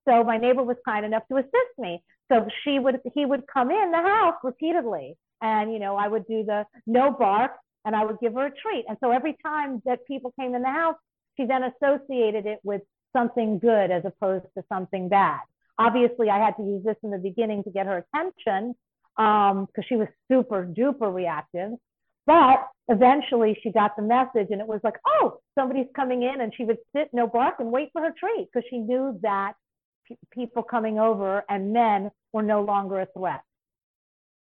So 0.09 0.25
my 0.25 0.37
neighbor 0.37 0.65
was 0.65 0.77
kind 0.85 1.07
enough 1.07 1.23
to 1.29 1.37
assist 1.37 1.73
me. 1.79 2.03
So 2.31 2.49
she 2.65 2.81
would, 2.81 3.01
he 3.15 3.25
would 3.25 3.45
come 3.53 3.71
in 3.71 3.93
the 3.93 3.99
house 3.99 4.37
repeatedly, 4.43 5.17
and 5.41 5.73
you 5.73 5.79
know 5.79 5.97
I 5.97 6.09
would 6.09 6.27
do 6.27 6.45
the 6.45 6.65
no 6.87 7.13
bark, 7.13 7.53
and 7.85 7.95
I 7.95 8.05
would 8.05 8.19
give 8.21 8.35
her 8.35 8.47
a 8.47 8.51
treat. 8.51 8.85
And 8.89 8.97
so 9.01 9.13
every 9.13 9.37
time 9.45 9.81
that 9.85 10.05
people 10.07 10.33
came 10.41 10.57
in 10.57 10.63
the 10.63 10.69
house, 10.69 10.97
she 11.37 11.47
then 11.47 11.63
associated 11.63 12.47
it 12.47 12.59
with 12.65 12.83
something 13.13 13.61
good 13.61 13.93
as 13.93 14.05
opposed 14.05 14.47
to 14.57 14.65
something 14.69 15.09
bad. 15.09 15.41
Obviously, 15.79 16.31
I 16.31 16.39
had 16.39 16.57
to 16.57 16.63
use 16.63 16.85
this 16.85 16.97
in 17.03 17.11
the 17.11 17.19
beginning 17.19 17.65
to 17.65 17.71
get 17.71 17.87
her 17.87 18.05
attention 18.15 18.75
because 19.17 19.67
um, 19.79 19.85
she 19.89 19.97
was 19.97 20.09
super 20.31 20.67
duper 20.67 21.13
reactive. 21.13 21.73
But 22.27 22.69
eventually 22.89 23.59
she 23.63 23.73
got 23.73 23.97
the 23.97 24.03
message 24.03 24.49
and 24.51 24.61
it 24.61 24.67
was 24.67 24.81
like, 24.85 24.95
oh, 25.07 25.41
somebody's 25.59 25.89
coming 25.97 26.23
in. 26.23 26.41
And 26.41 26.53
she 26.55 26.65
would 26.65 26.79
sit, 26.95 27.09
no 27.13 27.27
bark, 27.27 27.57
and 27.59 27.73
wait 27.73 27.91
for 27.93 28.03
her 28.03 28.15
treat 28.19 28.49
because 28.53 28.67
she 28.71 28.79
knew 28.79 29.19
that 29.23 29.55
p- 30.07 30.17
people 30.33 30.63
coming 30.63 30.99
over 30.99 31.45
and 31.49 31.73
men 31.73 32.11
were 32.33 32.43
no 32.43 32.63
longer 32.63 33.01
a 33.01 33.07
threat. 33.17 33.43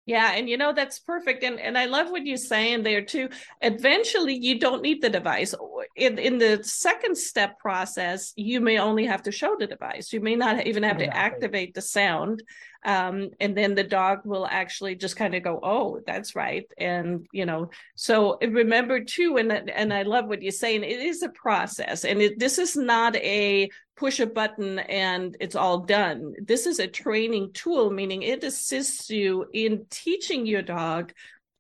Yeah, 0.08 0.32
and 0.32 0.50
you 0.50 0.58
know 0.58 0.74
that's 0.74 0.98
perfect, 0.98 1.44
and 1.44 1.60
and 1.60 1.78
I 1.78 1.86
love 1.86 2.10
what 2.10 2.26
you're 2.26 2.36
saying 2.36 2.82
there 2.82 3.04
too. 3.04 3.30
Eventually, 3.62 4.36
you 4.36 4.60
don't 4.60 4.82
need 4.82 5.00
the 5.00 5.12
device. 5.12 5.54
In 5.96 6.18
in 6.18 6.40
the 6.40 6.64
second 6.64 7.16
step 7.16 7.60
process, 7.60 8.34
you 8.36 8.62
may 8.62 8.80
only 8.80 9.06
have 9.06 9.22
to 9.24 9.32
show 9.32 9.56
the 9.60 9.68
device. 9.68 10.12
You 10.12 10.20
may 10.20 10.36
not 10.36 10.66
even 10.66 10.82
have 10.82 11.00
exactly. 11.00 11.08
to 11.14 11.18
activate 11.18 11.74
the 11.76 11.82
sound, 11.82 12.42
um, 12.84 13.30
and 13.40 13.56
then 13.56 13.76
the 13.76 13.84
dog 13.84 14.22
will 14.26 14.48
actually 14.50 14.96
just 14.96 15.18
kind 15.18 15.36
of 15.36 15.44
go, 15.44 15.60
"Oh, 15.62 16.02
that's 16.08 16.36
right," 16.36 16.66
and 16.80 17.28
you 17.32 17.46
know. 17.46 17.70
So 17.94 18.40
remember 18.42 19.04
too, 19.04 19.38
and 19.38 19.52
and 19.70 19.94
I 19.94 20.02
love 20.02 20.26
what 20.26 20.42
you're 20.42 20.52
saying. 20.52 20.84
It 20.84 21.00
is 21.00 21.22
a 21.22 21.30
process, 21.30 22.06
and 22.06 22.20
it, 22.20 22.40
this 22.40 22.58
is 22.58 22.76
not 22.76 23.16
a 23.18 23.70
push 24.02 24.20
a 24.20 24.26
button 24.26 24.80
and 24.80 25.38
it's 25.40 25.56
all 25.56 25.78
done. 25.78 26.34
This 26.42 26.66
is 26.66 26.80
a 26.80 26.88
training 26.88 27.52
tool, 27.54 27.92
meaning 27.92 28.24
it 28.24 28.44
assists 28.44 29.12
you 29.12 29.46
in 29.54 29.86
teaching 29.92 30.48
your 30.48 30.64
dog 30.64 31.14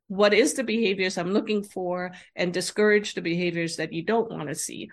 what 0.07 0.33
is 0.33 0.55
the 0.55 0.63
behaviors 0.63 1.19
I'm 1.19 1.33
looking 1.33 1.61
for 1.61 2.13
and 2.35 2.51
discourage 2.51 3.13
the 3.13 3.21
behaviors 3.21 3.75
that 3.75 3.93
you 3.93 4.01
don't 4.01 4.31
want 4.31 4.49
to 4.49 4.55
see. 4.55 4.89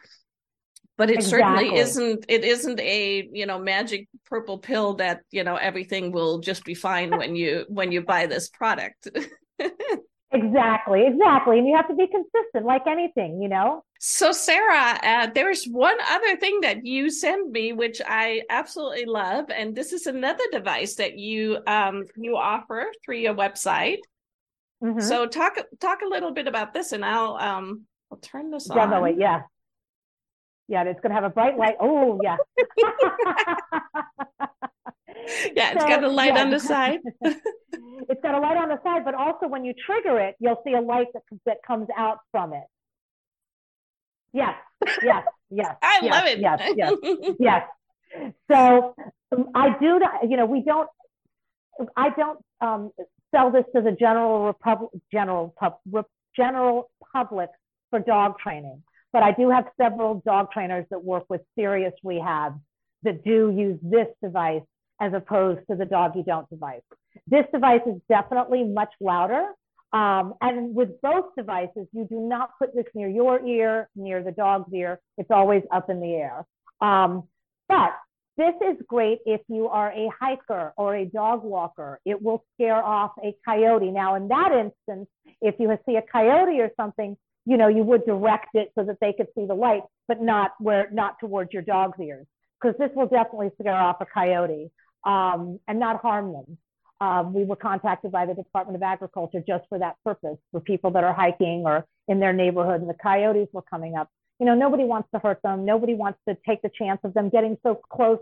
But 0.98 1.08
it 1.08 1.20
exactly. 1.20 1.38
certainly 1.40 1.80
isn't 1.80 2.24
it 2.28 2.44
isn't 2.44 2.80
a, 2.80 3.30
you 3.32 3.46
know, 3.46 3.58
magic 3.58 4.08
purple 4.26 4.58
pill 4.58 4.94
that, 4.96 5.22
you 5.30 5.42
know, 5.42 5.56
everything 5.56 6.12
will 6.12 6.40
just 6.40 6.66
be 6.66 6.74
fine 6.74 7.16
when 7.16 7.34
you 7.34 7.64
when 7.68 7.92
you 7.92 8.02
buy 8.02 8.26
this 8.26 8.50
product. 8.50 9.08
Exactly, 10.30 11.06
exactly. 11.06 11.58
And 11.58 11.66
you 11.66 11.74
have 11.74 11.88
to 11.88 11.94
be 11.94 12.06
consistent 12.06 12.66
like 12.66 12.86
anything, 12.86 13.40
you 13.40 13.48
know? 13.48 13.82
So, 13.98 14.32
Sarah, 14.32 14.98
uh, 15.02 15.28
there's 15.34 15.64
one 15.64 15.96
other 16.10 16.36
thing 16.36 16.60
that 16.60 16.84
you 16.84 17.10
send 17.10 17.50
me, 17.50 17.72
which 17.72 18.00
I 18.06 18.42
absolutely 18.50 19.06
love. 19.06 19.46
And 19.50 19.74
this 19.74 19.92
is 19.92 20.06
another 20.06 20.44
device 20.52 20.96
that 20.96 21.18
you 21.18 21.58
um, 21.66 22.04
you 22.16 22.36
offer 22.36 22.86
through 23.04 23.18
your 23.18 23.34
website. 23.34 23.98
Mm-hmm. 24.82 25.00
So 25.00 25.26
talk 25.26 25.56
talk 25.80 26.02
a 26.02 26.08
little 26.08 26.32
bit 26.32 26.46
about 26.46 26.72
this 26.72 26.92
and 26.92 27.04
I'll 27.04 27.36
um 27.36 27.82
I'll 28.12 28.18
turn 28.18 28.50
this 28.50 28.66
Definitely, 28.66 29.14
on. 29.14 29.20
yeah. 29.20 29.40
Yeah, 30.68 30.84
it's 30.84 31.00
gonna 31.00 31.14
have 31.14 31.24
a 31.24 31.30
bright 31.30 31.56
light. 31.58 31.76
Oh 31.80 32.20
yeah. 32.22 32.36
yeah, 35.56 35.72
it's 35.72 35.82
so, 35.82 35.88
got 35.88 36.04
a 36.04 36.08
light 36.08 36.34
yeah. 36.34 36.42
on 36.42 36.50
the 36.50 36.60
side. 36.60 37.00
it's 37.22 38.22
got 38.22 38.34
a 38.34 38.38
light 38.38 38.56
on 38.56 38.68
the 38.68 38.80
side, 38.82 39.04
but 39.04 39.14
also 39.14 39.46
when 39.46 39.64
you 39.64 39.74
trigger 39.74 40.18
it, 40.18 40.36
you'll 40.38 40.60
see 40.66 40.74
a 40.74 40.80
light 40.80 41.08
that, 41.14 41.22
that 41.46 41.58
comes 41.66 41.88
out 41.96 42.18
from 42.30 42.52
it. 42.52 42.64
Yes, 44.32 44.54
yes, 45.02 45.24
yes. 45.50 45.76
I 45.82 46.00
yes, 46.02 46.14
love 46.14 46.26
it. 46.26 46.38
Yes, 46.38 46.72
yes, 46.76 47.34
yes. 47.40 48.32
So 48.50 48.94
um, 49.32 49.50
I 49.54 49.76
do, 49.78 50.00
you 50.28 50.36
know, 50.36 50.46
we 50.46 50.62
don't, 50.62 50.88
I 51.96 52.10
don't 52.10 52.38
um, 52.60 52.90
sell 53.34 53.50
this 53.50 53.64
to 53.74 53.82
the 53.82 53.92
general 53.92 54.46
republic, 54.46 54.90
general 55.12 55.54
pub, 55.58 55.78
general 56.36 56.90
public 57.12 57.50
for 57.90 58.00
dog 58.00 58.38
training, 58.38 58.82
but 59.12 59.22
I 59.22 59.32
do 59.32 59.50
have 59.50 59.66
several 59.80 60.22
dog 60.26 60.52
trainers 60.52 60.86
that 60.90 61.02
work 61.02 61.24
with 61.28 61.40
serious 61.58 61.94
rehabs 62.04 62.60
that 63.02 63.24
do 63.24 63.50
use 63.56 63.78
this 63.82 64.08
device 64.22 64.62
as 65.00 65.12
opposed 65.14 65.60
to 65.70 65.76
the 65.76 65.84
doggie 65.84 66.22
don't 66.22 66.48
device. 66.50 66.82
This 67.26 67.44
device 67.52 67.82
is 67.86 68.00
definitely 68.08 68.64
much 68.64 68.92
louder. 69.00 69.48
Um, 69.92 70.34
and 70.40 70.74
with 70.74 71.00
both 71.00 71.34
devices, 71.36 71.86
you 71.92 72.06
do 72.08 72.20
not 72.20 72.50
put 72.58 72.74
this 72.74 72.84
near 72.94 73.08
your 73.08 73.44
ear, 73.46 73.88
near 73.96 74.22
the 74.22 74.32
dog's 74.32 74.72
ear. 74.74 75.00
It's 75.16 75.30
always 75.30 75.62
up 75.70 75.88
in 75.88 76.00
the 76.00 76.12
air. 76.14 76.44
Um, 76.80 77.24
but 77.68 77.92
this 78.36 78.54
is 78.62 78.76
great 78.86 79.18
if 79.26 79.40
you 79.48 79.66
are 79.68 79.90
a 79.90 80.10
hiker 80.20 80.72
or 80.76 80.94
a 80.94 81.04
dog 81.06 81.42
walker. 81.42 82.00
It 82.04 82.20
will 82.22 82.44
scare 82.54 82.82
off 82.84 83.12
a 83.24 83.34
coyote. 83.44 83.90
Now, 83.90 84.14
in 84.14 84.28
that 84.28 84.52
instance, 84.52 85.08
if 85.40 85.54
you 85.58 85.76
see 85.86 85.96
a 85.96 86.02
coyote 86.02 86.60
or 86.60 86.70
something, 86.76 87.16
you 87.46 87.56
know, 87.56 87.68
you 87.68 87.82
would 87.82 88.04
direct 88.04 88.54
it 88.54 88.70
so 88.76 88.84
that 88.84 88.98
they 89.00 89.12
could 89.12 89.28
see 89.34 89.46
the 89.46 89.54
light, 89.54 89.82
but 90.06 90.20
not 90.20 90.52
where, 90.60 90.88
not 90.92 91.18
towards 91.18 91.52
your 91.52 91.62
dog's 91.62 91.98
ears. 91.98 92.26
because 92.60 92.76
this 92.78 92.90
will 92.94 93.06
definitely 93.06 93.50
scare 93.60 93.74
off 93.74 93.96
a 94.00 94.06
coyote 94.06 94.70
um, 95.04 95.60
and 95.68 95.78
not 95.78 96.00
harm 96.00 96.32
them. 96.32 96.58
Um, 97.00 97.32
we 97.32 97.44
were 97.44 97.56
contacted 97.56 98.10
by 98.10 98.26
the 98.26 98.34
Department 98.34 98.76
of 98.76 98.82
Agriculture 98.82 99.42
just 99.46 99.64
for 99.68 99.78
that 99.78 99.96
purpose, 100.04 100.38
for 100.50 100.60
people 100.60 100.90
that 100.92 101.04
are 101.04 101.12
hiking 101.12 101.62
or 101.64 101.86
in 102.08 102.18
their 102.18 102.32
neighborhood, 102.32 102.80
and 102.80 102.90
the 102.90 102.94
coyotes 102.94 103.48
were 103.52 103.62
coming 103.62 103.94
up. 103.96 104.08
You 104.40 104.46
know, 104.46 104.54
nobody 104.54 104.84
wants 104.84 105.08
to 105.14 105.20
hurt 105.20 105.40
them. 105.42 105.64
Nobody 105.64 105.94
wants 105.94 106.18
to 106.28 106.36
take 106.46 106.62
the 106.62 106.70
chance 106.76 107.00
of 107.04 107.14
them 107.14 107.28
getting 107.28 107.56
so 107.62 107.80
close. 107.90 108.18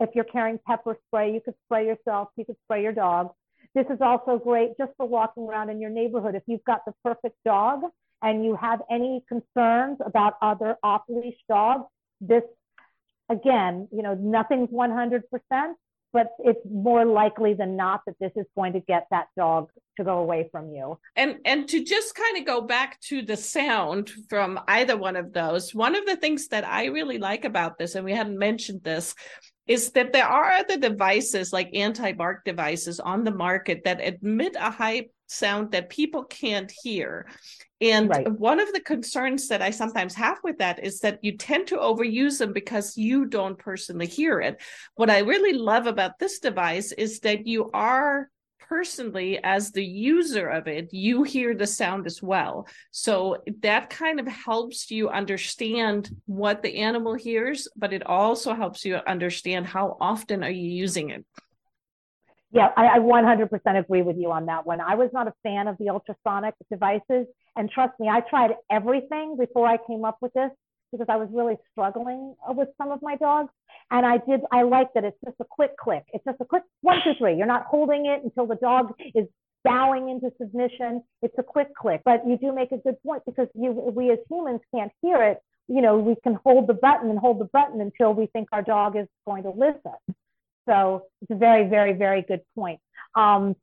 If 0.00 0.10
you're 0.14 0.24
carrying 0.24 0.58
pepper 0.66 0.98
spray, 1.06 1.32
you 1.32 1.40
could 1.40 1.54
spray 1.66 1.86
yourself, 1.86 2.28
you 2.36 2.44
could 2.44 2.56
spray 2.64 2.82
your 2.82 2.92
dog. 2.92 3.30
This 3.74 3.86
is 3.90 3.98
also 4.00 4.38
great 4.38 4.76
just 4.78 4.92
for 4.96 5.06
walking 5.06 5.44
around 5.44 5.70
in 5.70 5.80
your 5.80 5.90
neighborhood. 5.90 6.34
If 6.34 6.42
you've 6.46 6.64
got 6.64 6.84
the 6.86 6.94
perfect 7.04 7.36
dog 7.44 7.82
and 8.22 8.44
you 8.44 8.56
have 8.56 8.82
any 8.90 9.24
concerns 9.28 9.98
about 10.04 10.34
other 10.40 10.76
off 10.82 11.02
leash 11.08 11.38
dogs, 11.48 11.84
this, 12.20 12.42
again, 13.28 13.88
you 13.92 14.02
know, 14.02 14.14
nothing's 14.14 14.70
100%, 14.70 15.22
but 16.14 16.28
it's 16.38 16.64
more 16.70 17.04
likely 17.04 17.54
than 17.54 17.76
not 17.76 18.00
that 18.06 18.14
this 18.20 18.30
is 18.36 18.46
going 18.54 18.72
to 18.72 18.80
get 18.80 19.06
that 19.10 19.26
dog 19.36 19.68
to 19.96 20.04
go 20.04 20.18
away 20.18 20.48
from 20.50 20.70
you. 20.70 20.96
And 21.16 21.38
and 21.44 21.68
to 21.68 21.84
just 21.84 22.14
kind 22.14 22.38
of 22.38 22.46
go 22.46 22.62
back 22.62 23.00
to 23.08 23.20
the 23.20 23.36
sound 23.36 24.10
from 24.30 24.60
either 24.68 24.96
one 24.96 25.16
of 25.16 25.32
those, 25.32 25.74
one 25.74 25.96
of 25.96 26.06
the 26.06 26.16
things 26.16 26.48
that 26.48 26.64
I 26.64 26.86
really 26.86 27.18
like 27.18 27.44
about 27.44 27.78
this, 27.78 27.96
and 27.96 28.04
we 28.04 28.12
hadn't 28.12 28.38
mentioned 28.38 28.82
this, 28.84 29.14
is 29.66 29.90
that 29.92 30.12
there 30.12 30.26
are 30.26 30.52
other 30.52 30.78
devices 30.78 31.52
like 31.52 31.74
anti-bark 31.74 32.44
devices 32.44 33.00
on 33.00 33.24
the 33.24 33.34
market 33.34 33.82
that 33.84 34.00
emit 34.00 34.56
a 34.58 34.70
high 34.70 35.06
sound 35.26 35.72
that 35.72 35.90
people 35.90 36.24
can't 36.24 36.72
hear. 36.82 37.26
And 37.80 38.08
right. 38.08 38.30
one 38.30 38.60
of 38.60 38.72
the 38.72 38.80
concerns 38.80 39.48
that 39.48 39.62
I 39.62 39.70
sometimes 39.70 40.14
have 40.14 40.38
with 40.42 40.58
that 40.58 40.84
is 40.84 41.00
that 41.00 41.18
you 41.22 41.36
tend 41.36 41.66
to 41.68 41.76
overuse 41.76 42.38
them 42.38 42.52
because 42.52 42.96
you 42.96 43.26
don't 43.26 43.58
personally 43.58 44.06
hear 44.06 44.40
it. 44.40 44.62
What 44.94 45.10
I 45.10 45.18
really 45.18 45.52
love 45.52 45.86
about 45.86 46.18
this 46.18 46.38
device 46.38 46.92
is 46.92 47.20
that 47.20 47.46
you 47.46 47.70
are 47.72 48.28
personally 48.68 49.38
as 49.42 49.70
the 49.70 49.84
user 49.84 50.48
of 50.48 50.66
it 50.66 50.92
you 50.92 51.22
hear 51.22 51.54
the 51.54 51.66
sound 51.66 52.06
as 52.06 52.22
well 52.22 52.66
so 52.90 53.36
that 53.60 53.90
kind 53.90 54.18
of 54.18 54.26
helps 54.26 54.90
you 54.90 55.08
understand 55.08 56.10
what 56.26 56.62
the 56.62 56.76
animal 56.78 57.14
hears 57.14 57.68
but 57.76 57.92
it 57.92 58.06
also 58.06 58.54
helps 58.54 58.84
you 58.84 58.96
understand 59.06 59.66
how 59.66 59.96
often 60.00 60.42
are 60.42 60.50
you 60.50 60.70
using 60.70 61.10
it 61.10 61.24
yeah, 62.54 62.68
I, 62.76 62.86
I 62.86 62.98
100% 63.00 63.78
agree 63.78 64.02
with 64.02 64.16
you 64.16 64.30
on 64.30 64.46
that 64.46 64.64
one. 64.64 64.80
I 64.80 64.94
was 64.94 65.10
not 65.12 65.26
a 65.26 65.34
fan 65.42 65.66
of 65.66 65.76
the 65.78 65.88
ultrasonic 65.88 66.54
devices. 66.70 67.26
And 67.56 67.68
trust 67.68 67.98
me, 67.98 68.08
I 68.08 68.20
tried 68.20 68.52
everything 68.70 69.36
before 69.36 69.66
I 69.66 69.76
came 69.88 70.04
up 70.04 70.18
with 70.20 70.32
this 70.34 70.50
because 70.92 71.06
I 71.10 71.16
was 71.16 71.28
really 71.32 71.56
struggling 71.72 72.36
uh, 72.48 72.52
with 72.52 72.68
some 72.78 72.92
of 72.92 73.02
my 73.02 73.16
dogs. 73.16 73.50
And 73.90 74.06
I 74.06 74.18
did, 74.18 74.42
I 74.52 74.62
like 74.62 74.94
that 74.94 75.02
it's 75.02 75.16
just 75.24 75.36
a 75.40 75.44
quick 75.50 75.76
click. 75.76 76.04
It's 76.12 76.24
just 76.24 76.40
a 76.40 76.44
quick 76.44 76.62
one, 76.82 76.98
two, 77.02 77.14
three. 77.18 77.36
You're 77.36 77.48
not 77.48 77.64
holding 77.64 78.06
it 78.06 78.22
until 78.22 78.46
the 78.46 78.54
dog 78.54 78.92
is 79.16 79.26
bowing 79.64 80.08
into 80.08 80.30
submission. 80.40 81.02
It's 81.22 81.34
a 81.38 81.42
quick 81.42 81.74
click. 81.74 82.02
But 82.04 82.24
you 82.24 82.38
do 82.38 82.54
make 82.54 82.70
a 82.70 82.78
good 82.78 83.02
point 83.04 83.24
because 83.26 83.48
you, 83.54 83.72
we 83.72 84.12
as 84.12 84.18
humans 84.30 84.60
can't 84.72 84.92
hear 85.02 85.24
it. 85.24 85.38
You 85.66 85.82
know, 85.82 85.98
we 85.98 86.14
can 86.22 86.38
hold 86.44 86.68
the 86.68 86.74
button 86.74 87.10
and 87.10 87.18
hold 87.18 87.40
the 87.40 87.46
button 87.46 87.80
until 87.80 88.14
we 88.14 88.26
think 88.26 88.48
our 88.52 88.62
dog 88.62 88.96
is 88.96 89.08
going 89.26 89.42
to 89.42 89.50
listen. 89.50 89.98
So 90.68 91.06
it's 91.22 91.30
a 91.30 91.36
very, 91.36 91.68
very, 91.68 91.92
very 91.92 92.22
good 92.22 92.40
point. 92.54 92.80
Um, 93.14 93.56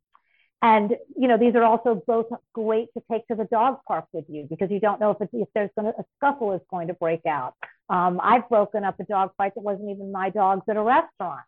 and 0.62 0.96
you 1.18 1.28
know 1.28 1.38
these 1.38 1.56
are 1.56 1.64
also 1.64 2.04
both 2.06 2.28
great 2.54 2.90
to 2.94 3.02
take 3.12 3.28
to 3.28 3.36
the 3.36 3.46
dog 3.46 3.80
park 3.88 4.06
with 4.14 4.26
you 4.28 4.46
because 4.48 4.70
you 4.70 4.80
don't 4.80 5.00
know 5.00 5.18
if, 5.20 5.28
if 5.34 5.48
there's 5.56 5.72
going 5.76 5.92
to 5.92 6.00
a 6.00 6.06
scuffle 6.18 6.54
is 6.54 6.62
going 6.70 6.88
to 6.88 6.94
break 6.94 7.26
out. 7.26 7.56
Um, 7.90 8.20
I've 8.24 8.48
broken 8.48 8.84
up 8.84 9.00
a 9.00 9.04
dog 9.04 9.32
fight 9.38 9.54
that 9.56 9.62
wasn't 9.62 9.90
even 9.90 10.12
my 10.12 10.30
dog's 10.30 10.64
at 10.70 10.78
a 10.78 10.82
restaurant. 10.82 11.42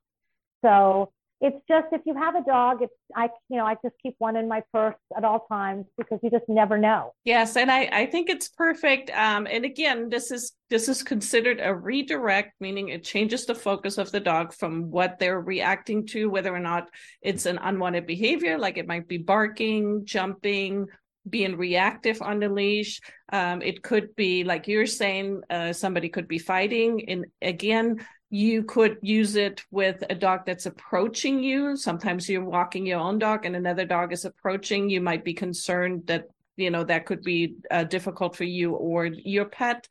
So 0.63 1.11
it's 1.43 1.61
just 1.67 1.87
if 1.91 2.01
you 2.05 2.15
have 2.15 2.35
a 2.35 2.43
dog 2.43 2.81
it's 2.81 2.93
i 3.15 3.27
you 3.49 3.57
know 3.57 3.65
i 3.65 3.75
just 3.83 3.93
keep 4.01 4.15
one 4.17 4.37
in 4.37 4.47
my 4.47 4.63
purse 4.73 4.95
at 5.15 5.25
all 5.25 5.45
times 5.51 5.85
because 5.97 6.17
you 6.23 6.31
just 6.31 6.47
never 6.47 6.77
know 6.77 7.13
yes 7.25 7.57
and 7.57 7.69
i 7.69 7.89
i 7.91 8.05
think 8.05 8.29
it's 8.29 8.47
perfect 8.47 9.11
um 9.11 9.45
and 9.51 9.65
again 9.65 10.09
this 10.09 10.31
is 10.31 10.53
this 10.69 10.87
is 10.87 11.03
considered 11.03 11.59
a 11.61 11.75
redirect 11.75 12.53
meaning 12.61 12.89
it 12.89 13.03
changes 13.03 13.45
the 13.45 13.53
focus 13.53 13.97
of 13.97 14.09
the 14.11 14.19
dog 14.19 14.53
from 14.53 14.89
what 14.89 15.19
they're 15.19 15.41
reacting 15.41 16.07
to 16.07 16.29
whether 16.29 16.55
or 16.55 16.61
not 16.61 16.87
it's 17.21 17.45
an 17.45 17.59
unwanted 17.61 18.07
behavior 18.07 18.57
like 18.57 18.77
it 18.77 18.87
might 18.87 19.07
be 19.07 19.17
barking 19.17 20.05
jumping 20.05 20.87
being 21.29 21.55
reactive 21.55 22.21
on 22.21 22.39
the 22.39 22.49
leash. 22.49 22.99
Um, 23.31 23.61
it 23.61 23.81
could 23.81 24.13
be 24.15 24.43
like 24.43 24.67
you're 24.67 24.85
saying, 24.85 25.41
uh, 25.49 25.71
somebody 25.71 26.09
could 26.09 26.27
be 26.27 26.37
fighting. 26.37 27.09
And 27.09 27.25
again, 27.41 28.05
you 28.33 28.63
could 28.63 28.97
use 29.03 29.35
it 29.35 29.63
with 29.69 30.03
a 30.09 30.15
dog 30.15 30.39
that's 30.43 30.65
approaching 30.65 31.43
you. 31.43 31.77
Sometimes 31.77 32.27
you're 32.27 32.43
walking 32.43 32.83
your 32.83 32.99
own 32.99 33.19
dog 33.19 33.45
and 33.45 33.55
another 33.55 33.85
dog 33.85 34.11
is 34.11 34.25
approaching. 34.25 34.89
You 34.89 35.01
might 35.01 35.23
be 35.23 35.35
concerned 35.35 36.07
that, 36.07 36.29
you 36.55 36.71
know, 36.71 36.83
that 36.83 37.05
could 37.05 37.21
be 37.21 37.57
uh, 37.69 37.83
difficult 37.83 38.35
for 38.35 38.43
you 38.43 38.71
or 38.73 39.05
your 39.05 39.45
pet. 39.45 39.87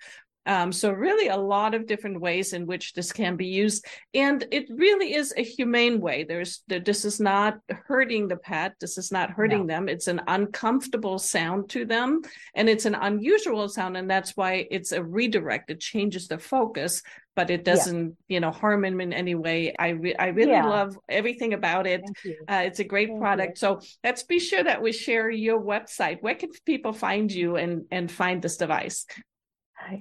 Um, 0.46 0.72
so 0.72 0.90
really 0.90 1.28
a 1.28 1.36
lot 1.36 1.74
of 1.74 1.86
different 1.86 2.20
ways 2.20 2.52
in 2.52 2.66
which 2.66 2.94
this 2.94 3.12
can 3.12 3.36
be 3.36 3.46
used. 3.46 3.86
And 4.12 4.44
it 4.50 4.66
really 4.70 5.14
is 5.14 5.32
a 5.36 5.42
humane 5.42 6.00
way. 6.00 6.24
There's 6.24 6.62
this 6.66 7.04
is 7.04 7.20
not 7.20 7.58
hurting 7.68 8.28
the 8.28 8.36
pet. 8.36 8.74
This 8.80 8.98
is 8.98 9.12
not 9.12 9.30
hurting 9.30 9.66
no. 9.66 9.74
them. 9.74 9.88
It's 9.88 10.08
an 10.08 10.20
uncomfortable 10.26 11.18
sound 11.18 11.70
to 11.70 11.84
them. 11.84 12.22
And 12.54 12.68
it's 12.68 12.86
an 12.86 12.96
unusual 12.96 13.68
sound. 13.68 13.96
And 13.96 14.10
that's 14.10 14.36
why 14.36 14.66
it's 14.70 14.92
a 14.92 15.02
redirect. 15.02 15.70
It 15.70 15.80
changes 15.80 16.26
the 16.26 16.38
focus, 16.38 17.02
but 17.36 17.50
it 17.50 17.64
doesn't, 17.64 18.16
yeah. 18.28 18.34
you 18.34 18.40
know, 18.40 18.50
harm 18.50 18.82
them 18.82 19.00
in 19.00 19.12
any 19.12 19.36
way. 19.36 19.74
I 19.78 19.90
re- 19.90 20.16
I 20.16 20.28
really 20.28 20.52
yeah. 20.52 20.66
love 20.66 20.98
everything 21.08 21.54
about 21.54 21.86
it. 21.86 22.02
Uh, 22.48 22.62
it's 22.66 22.80
a 22.80 22.84
great 22.84 23.08
Thank 23.08 23.20
product. 23.20 23.52
You. 23.52 23.56
So 23.60 23.80
let's 24.02 24.24
be 24.24 24.40
sure 24.40 24.64
that 24.64 24.82
we 24.82 24.92
share 24.92 25.30
your 25.30 25.60
website. 25.60 26.18
Where 26.20 26.34
can 26.34 26.50
people 26.66 26.92
find 26.92 27.30
you 27.30 27.56
and, 27.56 27.84
and 27.90 28.10
find 28.10 28.42
this 28.42 28.56
device? 28.56 29.06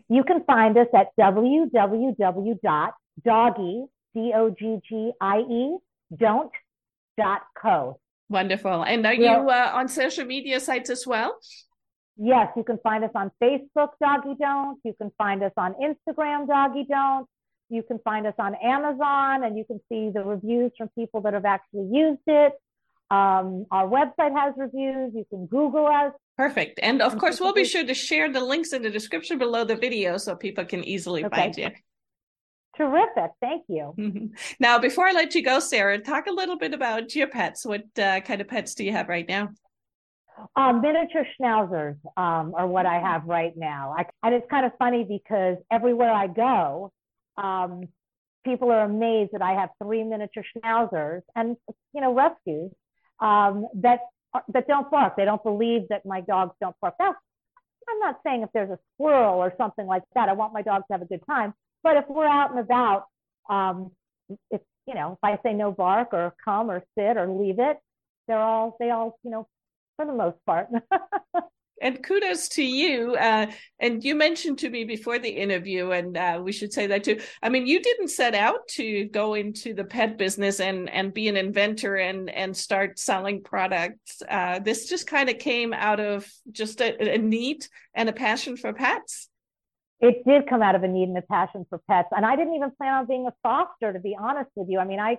You 0.09 0.23
can 0.23 0.43
find 0.45 0.77
us 0.77 0.87
at 0.93 1.07
www.doggie, 1.19 1.75
D-O-G-G-I-E, 4.13 5.77
don't, 6.17 6.51
dot 7.17 7.41
co. 7.61 7.99
Wonderful. 8.29 8.83
And 8.83 9.05
are 9.05 9.13
yeah. 9.13 9.41
you 9.41 9.49
uh, 9.49 9.71
on 9.73 9.87
social 9.87 10.25
media 10.25 10.59
sites 10.59 10.89
as 10.89 11.05
well? 11.05 11.37
Yes, 12.17 12.47
you 12.55 12.63
can 12.63 12.77
find 12.83 13.03
us 13.03 13.11
on 13.15 13.31
Facebook, 13.41 13.89
Doggie 14.01 14.35
Don't. 14.39 14.79
You 14.83 14.93
can 14.99 15.11
find 15.17 15.43
us 15.43 15.51
on 15.57 15.75
Instagram, 15.81 16.47
Doggie 16.47 16.85
Don't. 16.89 17.27
You 17.69 17.83
can 17.83 17.99
find 17.99 18.27
us 18.27 18.33
on 18.37 18.55
Amazon 18.55 19.43
and 19.43 19.57
you 19.57 19.63
can 19.65 19.79
see 19.89 20.11
the 20.13 20.23
reviews 20.23 20.71
from 20.77 20.89
people 20.89 21.21
that 21.21 21.33
have 21.33 21.45
actually 21.45 21.89
used 21.91 22.21
it. 22.27 22.53
Um, 23.09 23.65
our 23.71 23.87
website 23.87 24.37
has 24.37 24.53
reviews. 24.57 25.13
You 25.15 25.25
can 25.29 25.45
Google 25.45 25.85
us. 25.85 26.13
Perfect. 26.37 26.79
And 26.81 27.01
of 27.01 27.17
course, 27.17 27.39
we'll 27.39 27.53
be 27.53 27.65
sure 27.65 27.85
to 27.85 27.93
share 28.07 28.31
the 28.31 28.41
links 28.41 28.73
in 28.73 28.81
the 28.81 28.89
description 28.89 29.37
below 29.37 29.63
the 29.63 29.75
video 29.75 30.17
so 30.17 30.35
people 30.35 30.65
can 30.65 30.83
easily 30.83 31.25
okay. 31.25 31.35
find 31.35 31.57
you. 31.57 31.69
Terrific. 32.77 33.31
Thank 33.41 33.65
you. 33.67 33.93
Mm-hmm. 33.97 34.25
Now, 34.59 34.79
before 34.79 35.07
I 35.07 35.11
let 35.11 35.35
you 35.35 35.43
go, 35.43 35.59
Sarah, 35.59 35.99
talk 35.99 36.27
a 36.27 36.31
little 36.31 36.57
bit 36.57 36.73
about 36.73 37.13
your 37.13 37.27
pets. 37.27 37.65
What 37.65 37.83
uh, 37.99 38.21
kind 38.21 38.41
of 38.41 38.47
pets 38.47 38.75
do 38.75 38.83
you 38.83 38.91
have 38.93 39.09
right 39.09 39.27
now? 39.27 39.49
Um, 40.55 40.81
miniature 40.81 41.25
schnauzers 41.39 41.97
um, 42.17 42.53
are 42.55 42.65
what 42.65 42.85
I 42.85 42.99
have 42.99 43.25
right 43.25 43.53
now. 43.55 43.93
I, 43.97 44.05
and 44.23 44.33
it's 44.33 44.47
kind 44.49 44.65
of 44.65 44.71
funny 44.79 45.03
because 45.03 45.57
everywhere 45.69 46.11
I 46.11 46.27
go, 46.27 46.91
um, 47.37 47.83
people 48.43 48.71
are 48.71 48.85
amazed 48.85 49.31
that 49.33 49.41
I 49.41 49.53
have 49.53 49.69
three 49.83 50.03
miniature 50.03 50.43
schnauzers 50.55 51.21
and, 51.35 51.57
you 51.93 52.01
know, 52.01 52.13
rescues 52.13 52.71
um, 53.19 53.67
that 53.75 53.99
that 54.53 54.67
don't 54.67 54.89
bark. 54.89 55.15
They 55.15 55.25
don't 55.25 55.43
believe 55.43 55.87
that 55.89 56.05
my 56.05 56.21
dogs 56.21 56.53
don't 56.61 56.75
bark. 56.81 56.95
Now, 56.99 57.15
I'm 57.89 57.99
not 57.99 58.19
saying 58.25 58.43
if 58.43 58.49
there's 58.53 58.69
a 58.69 58.79
squirrel 58.95 59.35
or 59.35 59.53
something 59.57 59.85
like 59.85 60.03
that. 60.15 60.29
I 60.29 60.33
want 60.33 60.53
my 60.53 60.61
dogs 60.61 60.85
to 60.87 60.93
have 60.93 61.01
a 61.01 61.05
good 61.05 61.23
time. 61.25 61.53
But 61.83 61.97
if 61.97 62.05
we're 62.07 62.27
out 62.27 62.51
and 62.51 62.59
about, 62.59 63.05
um, 63.49 63.91
if 64.49 64.61
you 64.87 64.93
know, 64.95 65.13
if 65.13 65.19
I 65.23 65.39
say 65.43 65.53
no 65.53 65.71
bark 65.71 66.09
or 66.13 66.33
come 66.43 66.69
or 66.69 66.83
sit 66.97 67.17
or 67.17 67.27
leave 67.27 67.59
it, 67.59 67.77
they're 68.27 68.39
all 68.39 68.77
they 68.79 68.91
all 68.91 69.17
you 69.23 69.31
know, 69.31 69.47
for 69.95 70.05
the 70.05 70.13
most 70.13 70.37
part. 70.45 70.67
and 71.81 72.01
kudos 72.03 72.47
to 72.49 72.63
you. 72.63 73.15
Uh, 73.15 73.47
and 73.79 74.03
you 74.03 74.15
mentioned 74.15 74.59
to 74.59 74.69
me 74.69 74.85
before 74.85 75.19
the 75.19 75.29
interview, 75.29 75.91
and 75.91 76.15
uh, 76.15 76.39
we 76.41 76.51
should 76.51 76.71
say 76.71 76.87
that 76.87 77.03
too. 77.03 77.19
I 77.41 77.49
mean, 77.49 77.67
you 77.67 77.81
didn't 77.81 78.09
set 78.09 78.35
out 78.35 78.67
to 78.69 79.05
go 79.05 79.33
into 79.33 79.73
the 79.73 79.83
pet 79.83 80.17
business 80.17 80.59
and 80.59 80.89
and 80.89 81.13
be 81.13 81.27
an 81.27 81.35
inventor 81.35 81.95
and 81.95 82.29
and 82.29 82.55
start 82.55 82.99
selling 82.99 83.41
products. 83.41 84.21
Uh, 84.29 84.59
this 84.59 84.87
just 84.87 85.07
kind 85.07 85.29
of 85.29 85.39
came 85.39 85.73
out 85.73 85.99
of 85.99 86.31
just 86.51 86.79
a, 86.79 87.15
a 87.15 87.17
need 87.17 87.65
and 87.93 88.07
a 88.07 88.13
passion 88.13 88.55
for 88.55 88.71
pets. 88.71 89.27
It 90.01 90.25
did 90.25 90.47
come 90.49 90.63
out 90.63 90.73
of 90.73 90.83
a 90.83 90.87
need 90.87 91.09
and 91.09 91.17
a 91.17 91.21
passion 91.21 91.65
for 91.69 91.77
pets. 91.89 92.09
And 92.11 92.25
I 92.25 92.35
didn't 92.35 92.55
even 92.55 92.71
plan 92.71 92.93
on 92.95 93.05
being 93.05 93.27
a 93.27 93.33
foster, 93.43 93.93
to 93.93 93.99
be 93.99 94.17
honest 94.19 94.49
with 94.55 94.67
you. 94.67 94.79
I 94.79 94.85
mean, 94.85 94.99
I, 94.99 95.17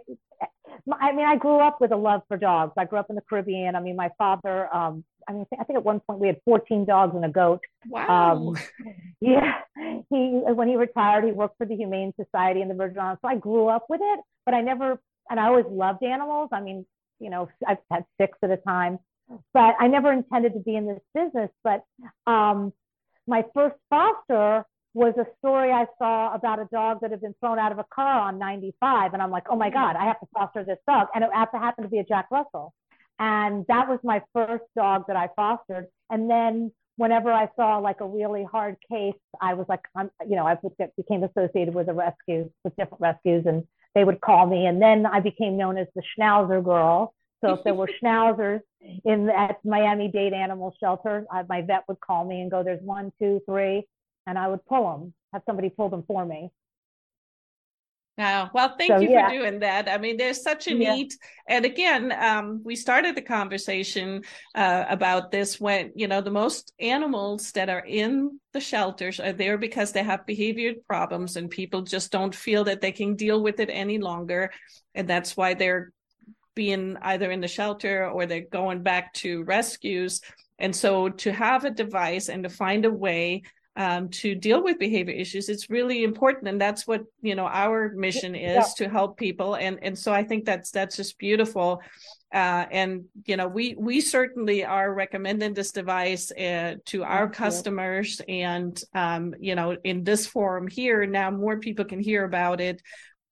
I 1.01 1.13
mean, 1.13 1.25
I 1.25 1.37
grew 1.37 1.61
up 1.61 1.81
with 1.81 1.93
a 1.93 1.97
love 1.97 2.23
for 2.27 2.37
dogs. 2.37 2.73
I 2.77 2.85
grew 2.85 2.99
up 2.99 3.09
in 3.09 3.15
the 3.15 3.23
Caribbean. 3.23 3.77
I 3.77 3.81
mean, 3.81 3.95
my 3.95 4.11
father, 4.19 4.75
um, 4.75 5.05
I 5.29 5.35
mean, 5.35 5.47
I 5.59 5.63
think 5.63 5.77
at 5.77 5.85
one 5.85 6.01
point 6.01 6.19
we 6.19 6.27
had 6.27 6.41
14 6.45 6.85
dogs 6.85 7.15
and 7.15 7.25
a 7.25 7.29
goat. 7.29 7.61
Wow. 7.89 8.33
Um, 8.33 8.57
yeah. 9.21 9.61
He, 10.11 10.41
when 10.45 10.67
he 10.67 10.75
retired, 10.75 11.25
he 11.25 11.31
worked 11.31 11.59
for 11.59 11.67
the 11.67 11.77
Humane 11.77 12.13
Society 12.21 12.61
in 12.61 12.67
the 12.67 12.75
Virgin 12.75 12.99
Islands. 12.99 13.21
So 13.23 13.29
I 13.29 13.37
grew 13.37 13.69
up 13.69 13.87
with 13.89 14.01
it, 14.03 14.21
but 14.45 14.55
I 14.55 14.63
never, 14.63 15.01
and 15.31 15.39
I 15.39 15.47
always 15.47 15.67
loved 15.69 16.03
animals. 16.03 16.49
I 16.53 16.61
mean, 16.61 16.85
you 17.21 17.31
know, 17.31 17.49
I've 17.67 17.79
had 17.89 18.05
six 18.21 18.37
at 18.43 18.51
a 18.51 18.57
time, 18.57 18.99
but 19.55 19.77
I 19.79 19.87
never 19.87 20.13
intended 20.13 20.55
to 20.55 20.59
be 20.59 20.75
in 20.75 20.87
this 20.87 21.01
business. 21.15 21.51
But 21.63 21.85
um, 22.27 22.73
my 23.29 23.45
first 23.55 23.77
foster 23.89 24.65
was 24.95 25.15
a 25.19 25.27
story 25.39 25.71
I 25.71 25.87
saw 25.99 26.35
about 26.35 26.59
a 26.59 26.67
dog 26.67 26.99
that 27.01 27.11
had 27.11 27.21
been 27.21 27.35
thrown 27.41 27.59
out 27.59 27.73
of 27.73 27.79
a 27.79 27.85
car 27.95 28.21
on 28.21 28.39
95. 28.39 29.15
And 29.15 29.23
I'm 29.23 29.31
like, 29.31 29.45
oh 29.49 29.57
my 29.57 29.69
mm-hmm. 29.69 29.79
God, 29.79 29.97
I 29.97 30.05
have 30.05 30.21
to 30.21 30.27
foster 30.35 30.65
this 30.65 30.79
dog. 30.87 31.09
And 31.15 31.25
it 31.25 31.31
happened 31.33 31.87
to 31.87 31.89
be 31.89 31.99
a 31.99 32.05
Jack 32.05 32.27
Russell. 32.31 32.75
And 33.19 33.65
that 33.69 33.89
was 33.89 34.01
my 34.03 34.23
first 34.33 34.65
dog 34.77 35.05
that 35.09 35.17
I 35.17 35.29
fostered. 35.35 35.87
And 36.11 36.29
then 36.29 36.73
whenever 36.97 37.33
I 37.33 37.49
saw 37.57 37.79
like 37.79 38.01
a 38.01 38.07
really 38.07 38.45
hard 38.45 38.77
case, 38.91 39.15
I 39.41 39.55
was 39.55 39.67
like, 39.69 39.81
I'm, 39.95 40.11
you 40.29 40.37
know, 40.37 40.47
I 40.47 40.59
became 40.97 41.23
associated 41.23 41.75
with 41.75 41.87
the 41.87 41.95
rescues, 41.95 42.51
with 42.65 42.77
different 42.77 43.01
rescues, 43.01 43.45
and 43.47 43.65
they 43.95 44.05
would 44.05 44.21
call 44.21 44.47
me. 44.47 44.67
And 44.67 44.81
then 44.81 45.07
I 45.07 45.21
became 45.21 45.57
known 45.57 45.79
as 45.79 45.87
the 45.95 46.03
Schnauzer 46.19 46.63
girl. 46.63 47.15
So 47.43 47.55
if 47.55 47.65
there 47.65 47.75
were 47.75 47.89
schnauzers 48.03 48.61
in 49.05 49.31
at 49.31 49.65
Miami 49.65 50.09
Dade 50.09 50.33
Animal 50.33 50.75
Shelter, 50.79 51.25
I, 51.31 51.45
my 51.49 51.63
vet 51.63 51.85
would 51.89 52.01
call 52.01 52.25
me 52.25 52.41
and 52.41 52.51
go, 52.51 52.63
"There's 52.63 52.83
one, 52.83 53.13
two, 53.21 53.41
three 53.47 53.87
and 54.27 54.39
I 54.39 54.49
would 54.49 54.65
pull 54.67 54.91
them, 54.91 55.15
have 55.33 55.43
somebody 55.47 55.71
pull 55.71 55.89
them 55.89 56.05
for 56.07 56.25
me. 56.25 56.51
Oh, 58.19 58.51
well, 58.53 58.75
thank 58.77 58.93
so, 58.93 59.01
you 59.01 59.11
yeah. 59.11 59.29
for 59.29 59.35
doing 59.35 59.61
that. 59.61 59.89
I 59.89 59.97
mean, 59.97 60.19
there's 60.19 60.43
such 60.43 60.67
a 60.67 60.75
yeah. 60.75 60.95
need. 60.95 61.13
And 61.49 61.65
again, 61.65 62.13
um, 62.13 62.61
we 62.63 62.77
started 62.77 63.17
the 63.17 63.23
conversation 63.23 64.23
uh, 64.55 64.85
about 64.89 65.31
this 65.31 65.59
when, 65.59 65.93
you 65.97 66.09
know, 66.09 66.21
the 66.21 66.31
most 66.31 66.75
animals 66.79 67.53
that 67.53 67.71
are 67.71 67.85
in 67.85 68.39
the 68.53 68.61
shelters 68.61 69.19
are 69.19 69.33
there 69.33 69.57
because 69.57 69.93
they 69.93 70.03
have 70.03 70.27
behavior 70.27 70.75
problems 70.87 71.37
and 71.37 71.49
people 71.49 71.83
just 71.83 72.13
don't 72.13 72.35
feel 72.35 72.65
that 72.65 72.83
they 72.83 72.93
can 72.93 73.17
deal 73.17 73.43
with 73.43 73.61
it 73.61 73.71
any 73.73 73.99
longer. 73.99 74.53
And 74.95 75.09
that's 75.09 75.35
why 75.35 75.55
they're 75.55 75.91
being 76.55 76.99
either 77.01 77.31
in 77.31 77.41
the 77.41 77.49
shelter 77.49 78.11
or 78.11 78.27
they're 78.27 78.43
going 78.43 78.83
back 78.83 79.15
to 79.15 79.43
rescues. 79.45 80.21
And 80.59 80.77
so 80.77 81.09
to 81.09 81.33
have 81.33 81.65
a 81.65 81.71
device 81.71 82.29
and 82.29 82.45
to 82.45 82.51
find 82.51 82.85
a 82.85 82.91
way 82.91 83.45
um, 83.77 84.09
to 84.11 84.35
deal 84.35 84.63
with 84.63 84.79
behavior 84.79 85.15
issues 85.15 85.49
it's 85.49 85.71
really 85.71 86.05
important 86.05 86.49
and 86.49 86.61
that's 86.61 86.87
what 86.87 87.03
you 87.23 87.35
know 87.35 87.47
our 87.47 87.93
mission 87.95 88.35
is 88.35 88.57
yeah. 88.57 88.87
to 88.87 88.89
help 88.89 89.17
people 89.17 89.55
and 89.55 89.79
and 89.83 89.99
so 89.99 90.13
i 90.13 90.23
think 90.23 90.45
that's 90.45 90.71
that's 90.71 90.97
just 90.97 91.19
beautiful. 91.19 91.81
Uh, 92.33 92.65
and 92.71 93.05
you 93.27 93.37
know 93.37 93.47
we 93.47 93.75
we 93.79 94.01
certainly 94.01 94.65
are 94.65 94.95
recommending 94.95 95.53
this 95.53 95.71
device 95.71 96.33
uh, 96.33 96.75
to 96.87 97.05
our 97.05 97.29
customers 97.29 98.23
and 98.27 98.83
um, 98.95 99.35
you 99.39 99.55
know 99.55 99.77
in 99.85 100.03
this 100.03 100.27
forum 100.27 100.67
here 100.67 101.05
now 101.05 101.31
more 101.31 101.59
people 101.59 101.85
can 101.85 102.01
hear 102.01 102.25
about 102.25 102.59
it. 102.59 102.81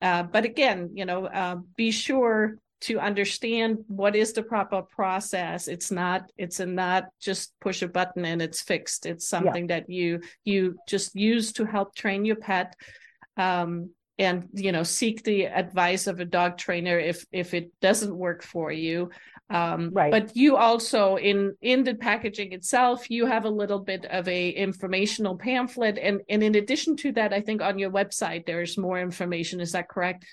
Uh, 0.03 0.23
but 0.23 0.45
again 0.45 0.91
you 0.93 1.07
know 1.07 1.25
uh, 1.27 1.57
be 1.77 1.91
sure 1.91 2.59
to 2.83 2.99
understand 2.99 3.85
what 3.89 4.17
is 4.17 4.33
the 4.33 4.43
proper 4.43 4.83
process. 4.83 5.69
It's 5.69 5.91
not 5.91 6.31
it's 6.39 6.61
a 6.61 6.67
not 6.67 7.05
just 7.21 7.53
push 7.61 7.83
a 7.83 7.89
button 7.89 8.25
and 8.25 8.41
it's 8.41 8.63
fixed. 8.63 9.07
It's 9.07 9.29
something 9.29 9.69
yeah. 9.69 9.81
that 9.81 9.91
you 9.91 10.21
you 10.45 10.79
just 10.89 11.15
use 11.15 11.53
to 11.55 11.65
help 11.65 11.95
train 11.95 12.25
your 12.25 12.37
pet 12.37 12.75
um, 13.37 13.91
and 14.19 14.49
you 14.53 14.73
know 14.73 14.83
seek 14.83 15.25
the 15.25 15.47
advice 15.47 16.07
of 16.07 16.21
a 16.21 16.25
dog 16.25 16.57
trainer 16.57 16.99
if 16.99 17.25
if 17.33 17.55
it 17.55 17.71
doesn't 17.81 18.17
work 18.17 18.43
for 18.43 18.73
you. 18.73 19.11
Um, 19.51 19.91
right. 19.93 20.13
but 20.13 20.37
you 20.37 20.57
also 20.57 21.17
in 21.17 21.57
in 21.61 21.83
the 21.83 21.97
packaging 21.97 22.53
itself 22.53 23.11
you 23.11 23.27
have 23.27 23.47
a 23.47 23.51
little 23.51 23.81
bit 23.81 24.05
of 24.07 24.27
a 24.29 24.51
informational 24.51 25.37
pamphlet. 25.37 25.99
And 25.99 26.23
and 26.31 26.43
in 26.43 26.55
addition 26.55 26.97
to 26.99 27.13
that 27.13 27.33
i 27.33 27.41
think 27.41 27.61
on 27.61 27.79
your 27.79 27.91
website 27.91 28.47
there's 28.47 28.79
more 28.79 28.99
information. 29.01 29.61
Is 29.61 29.73
that 29.73 29.89
correct 29.89 30.25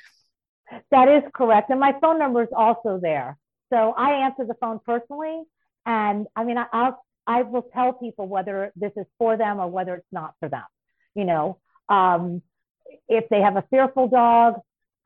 that 0.91 1.09
is 1.09 1.23
correct. 1.33 1.69
And 1.69 1.79
my 1.79 1.95
phone 2.01 2.19
number 2.19 2.43
is 2.43 2.49
also 2.55 2.99
there. 3.01 3.37
So 3.71 3.93
I 3.97 4.25
answer 4.25 4.45
the 4.45 4.55
phone 4.55 4.79
personally. 4.85 5.43
And 5.85 6.27
I 6.35 6.43
mean, 6.43 6.57
I, 6.57 6.65
I'll, 6.71 7.03
I 7.25 7.43
will 7.43 7.63
tell 7.73 7.93
people 7.93 8.27
whether 8.27 8.71
this 8.75 8.91
is 8.95 9.05
for 9.17 9.37
them 9.37 9.59
or 9.59 9.67
whether 9.67 9.95
it's 9.95 10.07
not 10.11 10.33
for 10.39 10.49
them. 10.49 10.63
You 11.15 11.25
know, 11.25 11.59
um, 11.89 12.41
if 13.07 13.27
they 13.29 13.41
have 13.41 13.57
a 13.57 13.63
fearful 13.69 14.07
dog, 14.07 14.55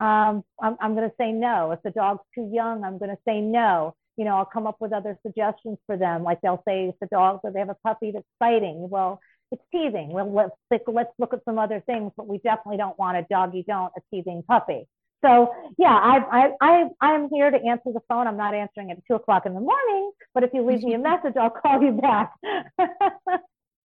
um, 0.00 0.44
I'm, 0.60 0.76
I'm 0.80 0.94
going 0.94 1.08
to 1.08 1.14
say 1.18 1.32
no. 1.32 1.72
If 1.72 1.82
the 1.82 1.90
dog's 1.90 2.24
too 2.34 2.50
young, 2.52 2.84
I'm 2.84 2.98
going 2.98 3.10
to 3.10 3.18
say 3.26 3.40
no. 3.40 3.94
You 4.16 4.24
know, 4.24 4.36
I'll 4.36 4.44
come 4.44 4.66
up 4.66 4.76
with 4.80 4.92
other 4.92 5.18
suggestions 5.24 5.78
for 5.86 5.96
them. 5.96 6.22
Like 6.22 6.40
they'll 6.42 6.62
say, 6.66 6.88
if 6.88 6.96
the 7.00 7.06
dog, 7.06 7.40
if 7.44 7.54
they 7.54 7.60
have 7.60 7.70
a 7.70 7.76
puppy 7.82 8.10
that's 8.10 8.26
fighting, 8.38 8.88
well, 8.90 9.20
it's 9.52 9.62
teething. 9.70 10.08
Well, 10.08 10.32
let's 10.32 10.82
let's 10.86 11.10
look 11.18 11.34
at 11.34 11.44
some 11.44 11.58
other 11.58 11.82
things, 11.86 12.12
but 12.16 12.26
we 12.26 12.38
definitely 12.38 12.78
don't 12.78 12.98
want 12.98 13.16
a 13.18 13.26
doggie 13.30 13.64
don't 13.66 13.92
a 13.96 14.00
teething 14.10 14.42
puppy. 14.46 14.88
So 15.24 15.52
yeah, 15.78 15.94
I, 15.94 16.18
I, 16.30 16.50
I, 16.60 16.88
I'm 17.00 17.28
here 17.30 17.50
to 17.50 17.56
answer 17.56 17.92
the 17.92 18.00
phone. 18.08 18.26
I'm 18.26 18.36
not 18.36 18.54
answering 18.54 18.90
at 18.90 18.98
two 19.06 19.14
o'clock 19.14 19.46
in 19.46 19.54
the 19.54 19.60
morning, 19.60 20.12
but 20.34 20.42
if 20.42 20.50
you 20.52 20.66
leave 20.66 20.82
me 20.82 20.94
a 20.94 20.98
message, 21.10 21.34
I'll 21.40 21.50
call 21.50 21.82
you 21.82 21.92
back. 21.92 22.32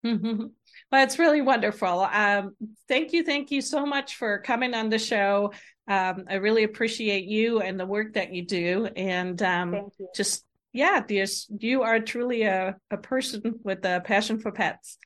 mm-hmm. 0.05 0.47
Well, 0.91 1.05
it's 1.05 1.19
really 1.19 1.43
wonderful. 1.43 2.09
Um, 2.11 2.57
thank 2.89 3.13
you. 3.13 3.23
Thank 3.23 3.51
you 3.51 3.61
so 3.61 3.85
much 3.85 4.17
for 4.17 4.39
coming 4.39 4.73
on 4.73 4.89
the 4.89 4.99
show. 4.99 5.53
Um, 5.87 6.25
I 6.31 6.37
really 6.37 6.65
appreciate 6.65 7.25
you 7.25 7.61
and 7.61 7.79
the 7.79 7.85
work 7.85 8.15
that 8.15 8.33
you 8.33 8.47
do. 8.47 8.89
And 8.97 9.43
um, 9.43 9.91
just, 10.15 10.47
yeah, 10.73 11.03
there's, 11.07 11.47
you 11.59 11.83
are 11.83 12.01
truly 12.01 12.45
a, 12.45 12.77
a 12.91 12.97
person 12.97 13.61
with 13.63 13.85
a 13.85 14.01
passion 14.03 14.39
for 14.39 14.51
pets. 14.51 14.97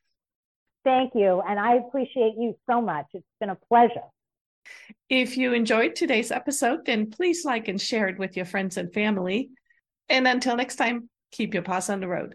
Thank 0.85 1.15
you. 1.17 1.43
And 1.49 1.59
I 1.59 1.77
appreciate 1.77 2.35
you 2.39 2.57
so 2.71 2.81
much. 2.81 3.07
It's 3.13 3.27
been 3.41 3.51
a 3.51 3.59
pleasure. 3.69 4.07
If 5.09 5.37
you 5.37 5.53
enjoyed 5.53 5.95
today's 5.95 6.33
episode, 6.33 6.87
then 6.87 7.11
please 7.11 7.45
like 7.45 7.69
and 7.69 7.81
share 7.81 8.09
it 8.09 8.19
with 8.19 8.37
your 8.37 8.47
friends 8.47 8.77
and 8.77 8.93
family. 8.93 9.51
And 10.09 10.27
until 10.27 10.57
next 10.57 10.77
time, 10.77 11.09
keep 11.31 11.55
your 11.55 11.63
paws 11.63 11.91
on 11.91 12.01
the 12.01 12.09
road. 12.09 12.35